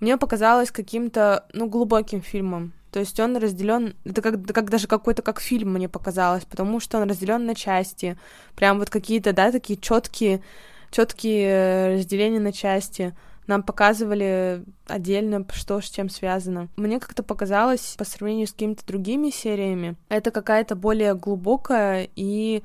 Мне 0.00 0.16
показалось 0.16 0.72
каким-то, 0.72 1.44
ну, 1.52 1.68
глубоким 1.68 2.22
фильмом. 2.22 2.72
То 2.90 3.00
есть 3.00 3.18
он 3.20 3.36
разделен, 3.36 3.94
это 4.04 4.20
как, 4.20 4.46
как 4.46 4.68
даже 4.68 4.86
какой-то 4.86 5.22
как 5.22 5.40
фильм 5.40 5.72
мне 5.72 5.88
показалось, 5.88 6.44
потому 6.44 6.78
что 6.78 6.98
он 6.98 7.08
разделен 7.08 7.46
на 7.46 7.54
части, 7.54 8.18
прям 8.54 8.78
вот 8.78 8.90
какие-то, 8.90 9.32
да, 9.32 9.50
такие 9.50 9.78
четкие, 9.78 10.42
четкие 10.90 11.48
э, 11.48 11.94
разделения 11.94 12.38
на 12.38 12.52
части 12.52 13.16
нам 13.46 13.62
показывали 13.62 14.64
отдельно, 14.86 15.46
что 15.52 15.80
с 15.80 15.90
чем 15.90 16.08
связано. 16.08 16.68
Мне 16.76 17.00
как-то 17.00 17.22
показалось, 17.22 17.94
по 17.98 18.04
сравнению 18.04 18.46
с 18.46 18.52
какими-то 18.52 18.86
другими 18.86 19.30
сериями, 19.30 19.96
это 20.08 20.30
какая-то 20.30 20.76
более 20.76 21.14
глубокая 21.14 22.08
и 22.16 22.62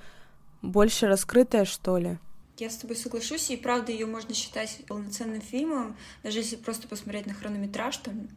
больше 0.62 1.08
раскрытая, 1.08 1.66
что 1.66 1.98
ли. 1.98 2.18
Я 2.58 2.70
с 2.70 2.78
тобой 2.78 2.96
соглашусь, 2.96 3.52
и 3.52 3.58
правда 3.58 3.92
ее 3.92 4.08
можно 4.08 4.34
считать 4.34 4.82
полноценным 4.88 5.42
фильмом, 5.42 5.96
даже 6.24 6.40
если 6.40 6.56
просто 6.56 6.88
посмотреть 6.88 7.28
на 7.28 7.34
хронометраж, 7.36 7.98
там 7.98 8.28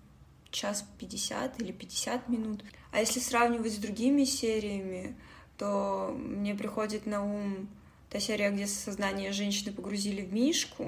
час 0.50 0.84
пятьдесят 0.98 1.60
или 1.60 1.72
пятьдесят 1.72 2.28
минут. 2.28 2.62
А 2.92 3.00
если 3.00 3.20
сравнивать 3.20 3.72
с 3.72 3.78
другими 3.78 4.24
сериями, 4.24 5.16
то 5.56 6.14
мне 6.18 6.54
приходит 6.54 7.06
на 7.06 7.24
ум 7.24 7.68
та 8.10 8.18
серия, 8.18 8.50
где 8.50 8.66
сознание 8.66 9.32
женщины 9.32 9.72
погрузили 9.72 10.22
в 10.22 10.32
Мишку, 10.32 10.86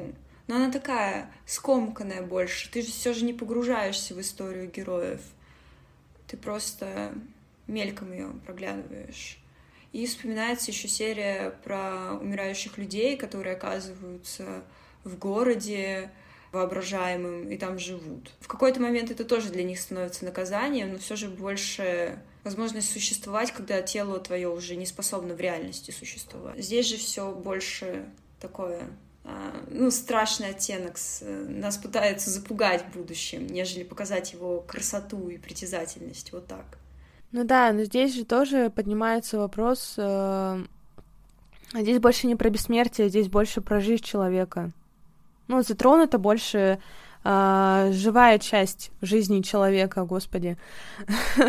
но 0.52 0.58
она 0.58 0.70
такая 0.70 1.32
скомканная 1.46 2.20
больше. 2.20 2.70
Ты 2.70 2.82
же 2.82 2.88
все 2.88 3.14
же 3.14 3.24
не 3.24 3.32
погружаешься 3.32 4.14
в 4.14 4.20
историю 4.20 4.70
героев. 4.70 5.22
Ты 6.26 6.36
просто 6.36 7.14
мельком 7.66 8.12
ее 8.12 8.28
проглядываешь. 8.44 9.38
И 9.92 10.04
вспоминается 10.04 10.70
еще 10.70 10.88
серия 10.88 11.54
про 11.64 12.18
умирающих 12.20 12.76
людей, 12.76 13.16
которые 13.16 13.56
оказываются 13.56 14.62
в 15.04 15.16
городе 15.16 16.10
воображаемым 16.52 17.48
и 17.48 17.56
там 17.56 17.78
живут. 17.78 18.30
В 18.40 18.46
какой-то 18.46 18.78
момент 18.78 19.10
это 19.10 19.24
тоже 19.24 19.48
для 19.48 19.62
них 19.62 19.80
становится 19.80 20.26
наказанием, 20.26 20.92
но 20.92 20.98
все 20.98 21.16
же 21.16 21.30
больше 21.30 22.18
возможность 22.44 22.92
существовать, 22.92 23.52
когда 23.52 23.80
тело 23.80 24.20
твое 24.20 24.50
уже 24.50 24.76
не 24.76 24.84
способно 24.84 25.32
в 25.32 25.40
реальности 25.40 25.92
существовать. 25.92 26.62
Здесь 26.62 26.88
же 26.88 26.98
все 26.98 27.32
больше 27.32 28.04
такое 28.38 28.82
ну, 29.70 29.90
страшный 29.90 30.50
оттенок, 30.50 30.96
нас 31.22 31.76
пытается 31.76 32.30
запугать 32.30 32.84
будущим, 32.94 33.46
нежели 33.46 33.84
показать 33.84 34.32
его 34.32 34.60
красоту 34.60 35.28
и 35.28 35.38
притязательность, 35.38 36.32
вот 36.32 36.46
так. 36.46 36.64
Ну 37.30 37.44
да, 37.44 37.72
но 37.72 37.84
здесь 37.84 38.14
же 38.14 38.24
тоже 38.24 38.70
поднимается 38.70 39.38
вопрос, 39.38 39.94
э, 39.96 40.64
здесь 41.72 41.98
больше 41.98 42.26
не 42.26 42.36
про 42.36 42.50
бессмертие, 42.50 43.08
здесь 43.08 43.28
больше 43.28 43.60
про 43.60 43.80
жизнь 43.80 44.04
человека. 44.04 44.70
Ну, 45.48 45.62
затронута 45.62 46.18
больше 46.18 46.78
э, 47.24 47.90
живая 47.92 48.38
часть 48.38 48.90
жизни 49.00 49.40
человека, 49.40 50.04
господи. 50.04 50.58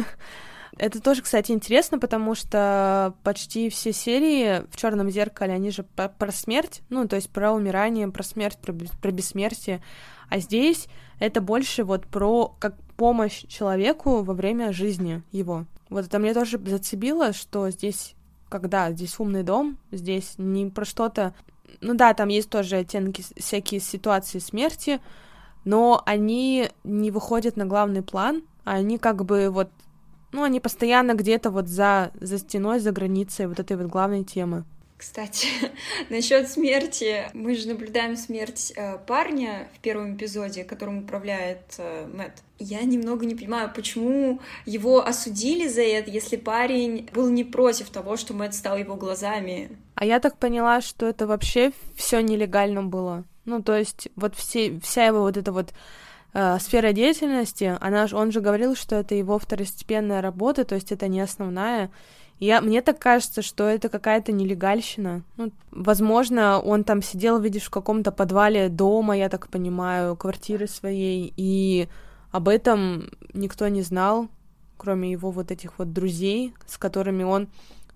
Это 0.77 1.01
тоже, 1.01 1.21
кстати, 1.21 1.51
интересно, 1.51 1.99
потому 1.99 2.33
что 2.33 3.13
почти 3.23 3.69
все 3.69 3.93
серии 3.93 4.63
в 4.71 4.77
Черном 4.77 5.09
зеркале, 5.11 5.53
они 5.53 5.69
же 5.69 5.83
про, 5.83 6.31
смерть, 6.31 6.81
ну, 6.89 7.07
то 7.07 7.15
есть 7.15 7.29
про 7.29 7.51
умирание, 7.51 8.07
про 8.07 8.23
смерть, 8.23 8.57
про, 8.57 8.73
про 8.73 9.11
бессмертие. 9.11 9.83
А 10.29 10.39
здесь 10.39 10.87
это 11.19 11.41
больше 11.41 11.83
вот 11.83 12.07
про 12.07 12.55
как 12.59 12.75
помощь 12.97 13.45
человеку 13.47 14.23
во 14.23 14.33
время 14.33 14.73
жизни 14.73 15.21
его. 15.31 15.65
Вот 15.89 16.05
это 16.05 16.17
мне 16.17 16.33
тоже 16.33 16.57
зацепило, 16.57 17.33
что 17.33 17.69
здесь, 17.69 18.15
когда 18.49 18.91
здесь 18.91 19.19
умный 19.19 19.43
дом, 19.43 19.77
здесь 19.91 20.35
не 20.37 20.67
про 20.69 20.85
что-то... 20.85 21.35
Ну 21.81 21.93
да, 21.93 22.13
там 22.13 22.29
есть 22.29 22.49
тоже 22.49 22.77
оттенки, 22.77 23.23
всякие 23.37 23.79
ситуации 23.79 24.39
смерти, 24.39 24.99
но 25.65 26.01
они 26.05 26.69
не 26.83 27.11
выходят 27.11 27.57
на 27.57 27.65
главный 27.65 28.01
план, 28.01 28.43
а 28.63 28.73
они 28.73 28.97
как 28.97 29.23
бы 29.23 29.49
вот 29.49 29.69
ну, 30.33 30.43
они 30.43 30.59
постоянно 30.59 31.13
где-то 31.13 31.51
вот 31.51 31.67
за, 31.67 32.11
за 32.19 32.39
стеной, 32.39 32.79
за 32.79 32.91
границей 32.91 33.47
вот 33.47 33.59
этой 33.59 33.77
вот 33.77 33.87
главной 33.87 34.23
темы. 34.23 34.65
Кстати, 34.97 35.47
насчет 36.09 36.49
смерти, 36.49 37.29
мы 37.33 37.55
же 37.55 37.67
наблюдаем 37.67 38.15
смерть 38.15 38.71
э, 38.75 38.97
парня 39.05 39.67
в 39.75 39.79
первом 39.79 40.15
эпизоде, 40.15 40.63
которым 40.63 40.99
управляет 40.99 41.75
э, 41.77 42.07
Мэтт. 42.07 42.41
Я 42.57 42.81
немного 42.83 43.25
не 43.25 43.35
понимаю, 43.35 43.69
почему 43.75 44.39
его 44.65 45.05
осудили 45.05 45.67
за 45.67 45.81
это, 45.81 46.09
если 46.09 46.37
парень 46.37 47.09
был 47.13 47.29
не 47.29 47.43
против 47.43 47.89
того, 47.89 48.15
что 48.15 48.33
Мэтт 48.33 48.53
стал 48.53 48.77
его 48.77 48.95
глазами. 48.95 49.77
А 49.95 50.05
я 50.05 50.19
так 50.19 50.37
поняла, 50.37 50.79
что 50.79 51.05
это 51.05 51.27
вообще 51.27 51.73
все 51.97 52.21
нелегально 52.21 52.83
было. 52.83 53.25
Ну, 53.45 53.61
то 53.61 53.77
есть, 53.77 54.07
вот 54.15 54.35
все, 54.35 54.79
вся 54.79 55.05
его 55.05 55.19
вот 55.21 55.35
эта 55.35 55.51
вот 55.51 55.73
э, 56.33 56.59
сфера 56.59 56.91
деятельности, 56.91 57.77
она, 57.79 58.07
он 58.11 58.31
же 58.31 58.41
говорил, 58.41 58.75
что 58.75 58.95
это 58.95 59.15
его 59.15 59.39
второстепенная 59.39 60.21
работа, 60.21 60.63
то 60.63 60.75
есть 60.75 60.91
это 60.91 61.07
не 61.07 61.21
основная. 61.21 61.91
Я, 62.39 62.61
мне 62.61 62.81
так 62.81 62.99
кажется, 62.99 63.41
что 63.41 63.65
это 63.65 63.89
какая-то 63.89 64.31
нелегальщина. 64.31 65.23
Ну, 65.37 65.51
возможно, 65.71 66.59
он 66.59 66.83
там 66.83 67.01
сидел, 67.01 67.39
видишь, 67.39 67.63
в 67.63 67.69
каком-то 67.69 68.11
подвале 68.11 68.69
дома, 68.69 69.15
я 69.15 69.29
так 69.29 69.49
понимаю, 69.49 70.17
квартиры 70.17 70.67
своей, 70.67 71.33
и 71.37 71.87
об 72.31 72.49
этом 72.49 73.09
никто 73.33 73.67
не 73.67 73.81
знал, 73.81 74.27
кроме 74.77 75.11
его 75.11 75.31
вот 75.31 75.51
этих 75.51 75.77
вот 75.77 75.93
друзей, 75.93 76.53
с 76.65 76.77
которыми 76.77 77.23
он 77.23 77.47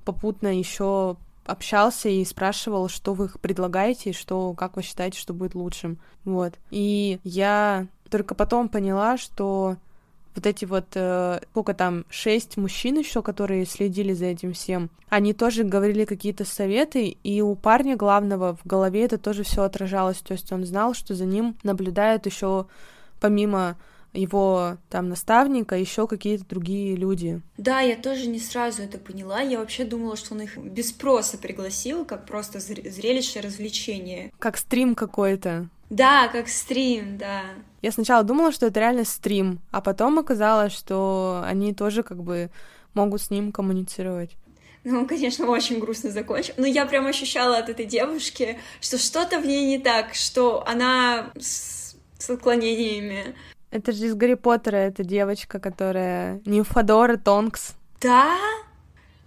попутно 0.06 0.58
еще 0.58 1.18
общался 1.48 2.10
и 2.10 2.24
спрашивал, 2.24 2.88
что 2.90 3.14
вы 3.14 3.30
предлагаете, 3.42 4.12
и 4.12 4.14
что, 4.14 4.54
как 4.54 4.76
вы 4.76 4.84
считаете, 4.84 5.20
что 5.20 5.34
будет 5.34 5.56
лучшим. 5.56 6.00
Вот. 6.24 6.54
И 6.70 7.20
я 7.24 7.88
только 8.08 8.36
потом 8.36 8.70
поняла, 8.70 9.18
что 9.18 9.78
вот 10.36 10.46
эти 10.46 10.66
вот, 10.66 10.86
э, 10.94 11.40
сколько 11.52 11.74
там, 11.74 12.06
шесть 12.10 12.58
мужчин 12.58 12.98
еще, 13.00 13.22
которые 13.22 13.66
следили 13.66 14.14
за 14.14 14.26
этим 14.26 14.54
всем, 14.54 14.90
они 15.10 15.34
тоже 15.34 15.64
говорили 15.64 16.06
какие-то 16.06 16.46
советы, 16.46 17.18
и 17.24 17.42
у 17.42 17.56
парня 17.56 17.96
главного 17.96 18.56
в 18.56 18.66
голове 18.66 19.06
это 19.06 19.18
тоже 19.18 19.44
все 19.44 19.64
отражалось, 19.64 20.18
то 20.18 20.34
есть 20.34 20.52
он 20.52 20.64
знал, 20.64 20.94
что 20.94 21.16
за 21.16 21.26
ним 21.26 21.56
наблюдают 21.64 22.26
еще 22.28 22.68
помимо 23.20 23.78
его 24.14 24.78
там 24.90 25.10
наставника, 25.10 25.76
еще 25.76 26.08
какие-то 26.08 26.46
другие 26.48 26.96
люди. 26.96 27.42
Да, 27.58 27.82
я 27.82 27.96
тоже 27.96 28.28
не 28.28 28.40
сразу 28.40 28.82
это 28.82 28.98
поняла. 28.98 29.42
Я 29.42 29.60
вообще 29.60 29.86
думала, 29.86 30.16
что 30.16 30.34
он 30.34 30.42
их 30.42 30.58
без 30.58 30.90
спроса 30.90 31.38
пригласил, 31.38 32.06
как 32.06 32.26
просто 32.26 32.60
зрелище 32.60 33.42
развлечение. 33.42 34.32
Как 34.40 34.58
стрим 34.58 34.96
какой-то. 34.96 35.70
Да, 35.90 36.28
как 36.28 36.50
стрим, 36.50 37.18
да. 37.18 37.44
Я 37.82 37.92
сначала 37.92 38.24
думала, 38.24 38.52
что 38.52 38.66
это 38.66 38.80
реально 38.80 39.06
стрим, 39.06 39.60
а 39.72 39.82
потом 39.82 40.20
оказалось, 40.20 40.74
что 40.74 41.42
они 41.46 41.74
тоже 41.74 42.04
как 42.04 42.22
бы 42.24 42.50
могут 42.94 43.22
с 43.22 43.30
ним 43.30 43.52
коммуницировать. 43.52 44.36
Ну, 44.84 45.00
он, 45.00 45.08
конечно, 45.08 45.48
очень 45.48 45.80
грустно 45.80 46.12
закончил. 46.12 46.54
Но 46.58 46.66
я 46.66 46.86
прям 46.86 47.08
ощущала 47.08 47.58
от 47.58 47.70
этой 47.70 47.86
девушки, 47.86 48.58
что 48.80 48.98
что-то 48.98 49.40
в 49.40 49.46
ней 49.46 49.66
не 49.66 49.80
так, 49.80 50.14
что 50.14 50.66
она 50.66 51.32
с, 51.38 51.96
с 52.18 52.30
отклонениями. 52.30 53.36
Это 53.70 53.92
же 53.92 54.06
из 54.06 54.16
Гарри 54.16 54.36
Поттера, 54.36 54.78
эта 54.78 55.04
девочка, 55.04 55.60
которая 55.60 56.42
Нимфодора 56.46 57.18
Тонкс. 57.18 57.76
Да? 58.00 58.38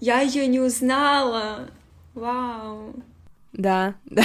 Я 0.01 0.21
ее 0.21 0.47
не 0.47 0.61
узнала. 0.61 1.69
Вау. 2.15 2.95
Да, 3.53 3.95
да, 4.05 4.25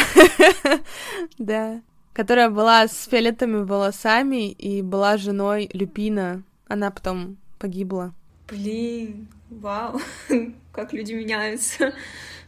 да. 1.37 1.81
Которая 2.15 2.49
была 2.49 2.87
с 2.87 3.07
фиолетовыми 3.11 3.65
волосами 3.65 4.49
и 4.49 4.81
была 4.81 5.17
женой 5.17 5.69
Люпина. 5.73 6.43
Она 6.65 6.89
потом 6.89 7.35
погибла. 7.59 8.13
Блин, 8.47 9.27
вау, 9.49 9.99
как 10.71 10.93
люди 10.93 11.11
меняются. 11.11 11.93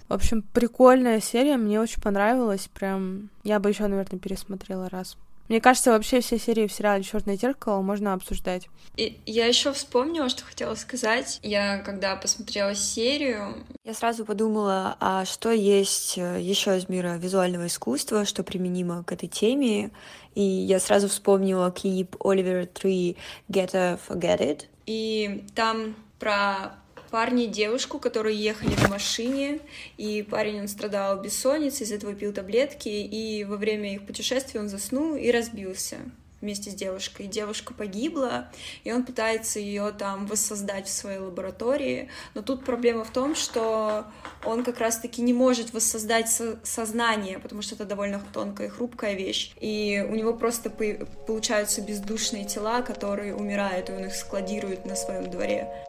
В 0.08 0.14
общем, 0.14 0.42
прикольная 0.42 1.20
серия, 1.20 1.58
мне 1.58 1.82
очень 1.82 2.02
понравилась. 2.02 2.70
Прям 2.74 3.30
я 3.44 3.60
бы 3.60 3.70
еще, 3.70 3.86
наверное, 3.88 4.20
пересмотрела 4.20 4.90
раз. 4.90 5.18
Мне 5.48 5.62
кажется, 5.62 5.92
вообще 5.92 6.20
все 6.20 6.38
серии 6.38 6.68
в 6.68 6.74
сериале 6.74 7.04
Черное 7.04 7.38
зеркало 7.38 7.82
можно 7.82 8.14
обсуждать. 8.14 8.68
И 8.98 9.20
я 9.26 9.46
еще 9.46 9.72
вспомнила, 9.74 10.30
что 10.30 10.44
хотела 10.44 10.76
сказать. 10.76 11.40
Я 11.44 11.80
когда 11.80 12.16
посмотрела 12.16 12.76
серию, 12.76 13.56
я 13.88 13.94
сразу 13.94 14.26
подумала, 14.26 14.98
а 15.00 15.24
что 15.24 15.50
есть 15.50 16.18
э, 16.18 16.42
еще 16.42 16.78
из 16.78 16.90
мира 16.90 17.16
визуального 17.18 17.68
искусства, 17.68 18.26
что 18.26 18.44
применимо 18.44 19.06
к 19.06 19.14
этой 19.14 19.30
теме. 19.30 19.92
И 20.36 20.42
я 20.42 20.82
сразу 20.82 21.08
вспомнила 21.08 21.72
клип 21.72 22.18
Оливера 22.22 22.66
3 22.66 23.16
Get 23.50 23.76
a 23.76 23.98
Forget 24.08 24.40
It. 24.40 24.66
И 24.86 25.46
там 25.56 25.96
про 26.20 26.74
парня 27.10 27.46
и 27.46 27.48
девушку, 27.48 28.00
которые 28.00 28.38
ехали 28.38 28.76
в 28.76 28.90
машине, 28.90 29.60
и 29.98 30.24
парень, 30.24 30.62
он 30.62 30.68
страдал 30.68 31.22
бессонницей, 31.22 31.86
из 31.86 31.92
этого 31.92 32.14
пил 32.14 32.34
таблетки, 32.34 32.90
и 32.90 33.44
во 33.44 33.58
время 33.58 33.94
их 33.94 34.06
путешествия 34.06 34.60
он 34.60 34.70
заснул 34.70 35.16
и 35.16 35.32
разбился 35.32 35.98
вместе 36.42 36.72
с 36.72 36.74
девушкой. 36.74 37.28
Девушка 37.28 37.74
погибла, 37.74 38.50
и 38.84 38.92
он 38.92 39.04
пытается 39.04 39.60
ее 39.60 39.92
там 39.98 40.28
воссоздать 40.28 40.88
в 40.88 40.92
своей 40.92 41.20
лаборатории. 41.20 42.10
Но 42.36 42.42
тут 42.42 42.64
проблема 42.64 43.04
в 43.04 43.12
том, 43.12 43.36
что 43.36 44.06
он 44.44 44.64
как 44.64 44.80
раз-таки 44.80 45.22
не 45.22 45.34
может 45.34 45.74
воссоздать 45.74 46.30
со 46.30 46.60
сознание, 46.64 47.40
потому 47.40 47.62
что 47.62 47.76
это 47.76 47.86
довольно 47.86 48.22
тонкая 48.34 48.68
и 48.68 48.70
хрупкая 48.70 49.14
вещь. 49.14 49.54
И 49.60 50.06
у 50.08 50.16
него 50.16 50.34
просто 50.34 50.70
получаются 50.70 51.82
бездушные 51.82 52.46
тела, 52.46 52.82
которые 52.82 53.36
умирают, 53.36 53.90
и 53.90 53.94
он 53.94 54.06
их 54.06 54.16
складирует 54.16 54.86
на 54.86 54.96
своем 54.96 55.30
дворе. 55.30 55.87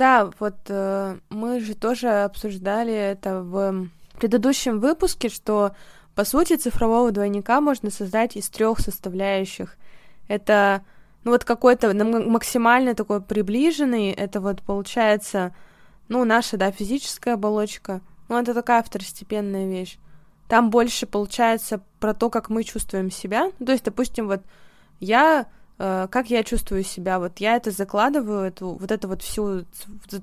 Да, 0.00 0.30
вот 0.38 0.56
э, 0.68 1.18
мы 1.28 1.60
же 1.60 1.74
тоже 1.74 2.08
обсуждали 2.22 2.94
это 2.94 3.42
в 3.42 3.86
предыдущем 4.18 4.80
выпуске, 4.80 5.28
что 5.28 5.72
по 6.14 6.24
сути 6.24 6.56
цифрового 6.56 7.12
двойника 7.12 7.60
можно 7.60 7.90
создать 7.90 8.34
из 8.34 8.48
трех 8.48 8.80
составляющих. 8.80 9.76
Это 10.26 10.80
ну 11.22 11.32
вот 11.32 11.44
какой-то 11.44 11.92
максимально 11.92 12.94
такой 12.94 13.20
приближенный, 13.20 14.10
это 14.10 14.40
вот 14.40 14.62
получается, 14.62 15.54
ну, 16.08 16.24
наша, 16.24 16.56
да, 16.56 16.72
физическая 16.72 17.34
оболочка, 17.34 18.00
ну, 18.30 18.38
это 18.38 18.54
такая 18.54 18.82
второстепенная 18.82 19.68
вещь. 19.68 19.98
Там 20.48 20.70
больше 20.70 21.06
получается 21.06 21.82
про 21.98 22.14
то, 22.14 22.30
как 22.30 22.48
мы 22.48 22.64
чувствуем 22.64 23.10
себя. 23.10 23.52
То 23.62 23.72
есть, 23.72 23.84
допустим, 23.84 24.28
вот 24.28 24.40
я 24.98 25.46
как 25.80 26.28
я 26.28 26.44
чувствую 26.44 26.84
себя. 26.84 27.18
Вот 27.18 27.38
я 27.38 27.56
это 27.56 27.70
закладываю, 27.70 28.42
эту, 28.42 28.72
вот 28.72 28.90
эту 28.90 29.08
вот 29.08 29.22
всю 29.22 29.64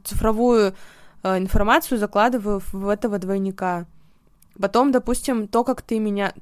цифровую 0.04 0.76
э, 1.24 1.38
информацию 1.40 1.98
закладываю 1.98 2.62
в 2.72 2.88
этого 2.88 3.18
двойника. 3.18 3.88
Потом, 4.62 4.92
допустим, 4.92 5.48
то, 5.48 5.64
как 5.64 5.82
ты 5.82 5.98
меня, 5.98 6.34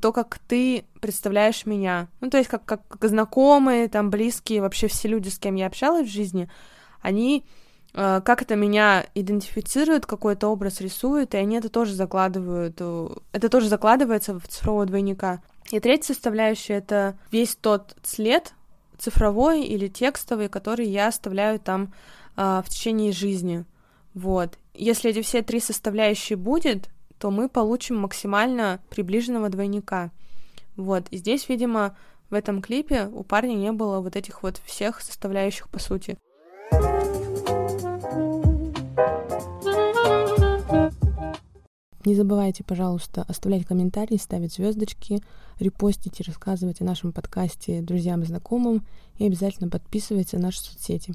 то, 0.00 0.12
как 0.12 0.40
ты 0.48 0.86
представляешь 1.00 1.66
меня. 1.66 2.08
Ну, 2.20 2.30
то 2.30 2.38
есть, 2.38 2.50
как, 2.50 2.64
как, 2.64 2.80
как 2.88 3.08
знакомые, 3.08 3.88
там, 3.88 4.10
близкие, 4.10 4.60
вообще 4.60 4.88
все 4.88 5.06
люди, 5.06 5.28
с 5.28 5.38
кем 5.38 5.54
я 5.54 5.66
общалась 5.66 6.08
в 6.08 6.12
жизни, 6.12 6.50
они 7.00 7.44
э, 7.92 8.22
как 8.24 8.42
это 8.42 8.56
меня 8.56 9.06
идентифицируют, 9.14 10.04
какой-то 10.04 10.48
образ 10.48 10.80
рисуют, 10.80 11.34
и 11.34 11.36
они 11.36 11.58
это 11.58 11.68
тоже 11.68 11.94
закладывают, 11.94 12.80
это 13.30 13.48
тоже 13.48 13.68
закладывается 13.68 14.36
в 14.36 14.48
цифрового 14.48 14.86
двойника. 14.86 15.42
И 15.70 15.78
третья 15.78 16.12
составляющая— 16.12 16.74
это 16.78 17.16
весь 17.30 17.54
тот 17.54 17.96
след, 18.02 18.52
цифровой 19.04 19.64
или 19.64 19.88
текстовый, 19.88 20.48
который 20.48 20.86
я 20.86 21.08
оставляю 21.08 21.58
там 21.58 21.92
э, 22.36 22.62
в 22.64 22.68
течение 22.68 23.12
жизни. 23.12 23.64
Вот. 24.14 24.58
Если 24.74 25.10
эти 25.10 25.22
все 25.22 25.42
три 25.42 25.60
составляющие 25.60 26.36
будет, 26.36 26.88
то 27.18 27.30
мы 27.30 27.48
получим 27.48 27.96
максимально 27.96 28.80
приближенного 28.90 29.48
двойника. 29.48 30.10
Вот. 30.76 31.06
И 31.10 31.18
здесь, 31.18 31.48
видимо, 31.48 31.96
в 32.30 32.34
этом 32.34 32.62
клипе 32.62 33.06
у 33.12 33.22
парня 33.22 33.54
не 33.54 33.72
было 33.72 34.00
вот 34.00 34.16
этих 34.16 34.42
вот 34.42 34.60
всех 34.64 35.00
составляющих 35.00 35.68
по 35.68 35.78
сути. 35.78 36.16
Не 42.04 42.14
забывайте, 42.14 42.62
пожалуйста, 42.64 43.24
оставлять 43.28 43.64
комментарии, 43.64 44.16
ставить 44.16 44.52
звездочки, 44.52 45.20
репостить 45.58 46.20
и 46.20 46.22
рассказывать 46.22 46.82
о 46.82 46.84
нашем 46.84 47.12
подкасте 47.12 47.80
друзьям 47.80 48.22
и 48.22 48.26
знакомым. 48.26 48.84
И 49.16 49.26
обязательно 49.26 49.70
подписывайтесь 49.70 50.34
на 50.34 50.40
наши 50.40 50.60
соцсети. 50.60 51.14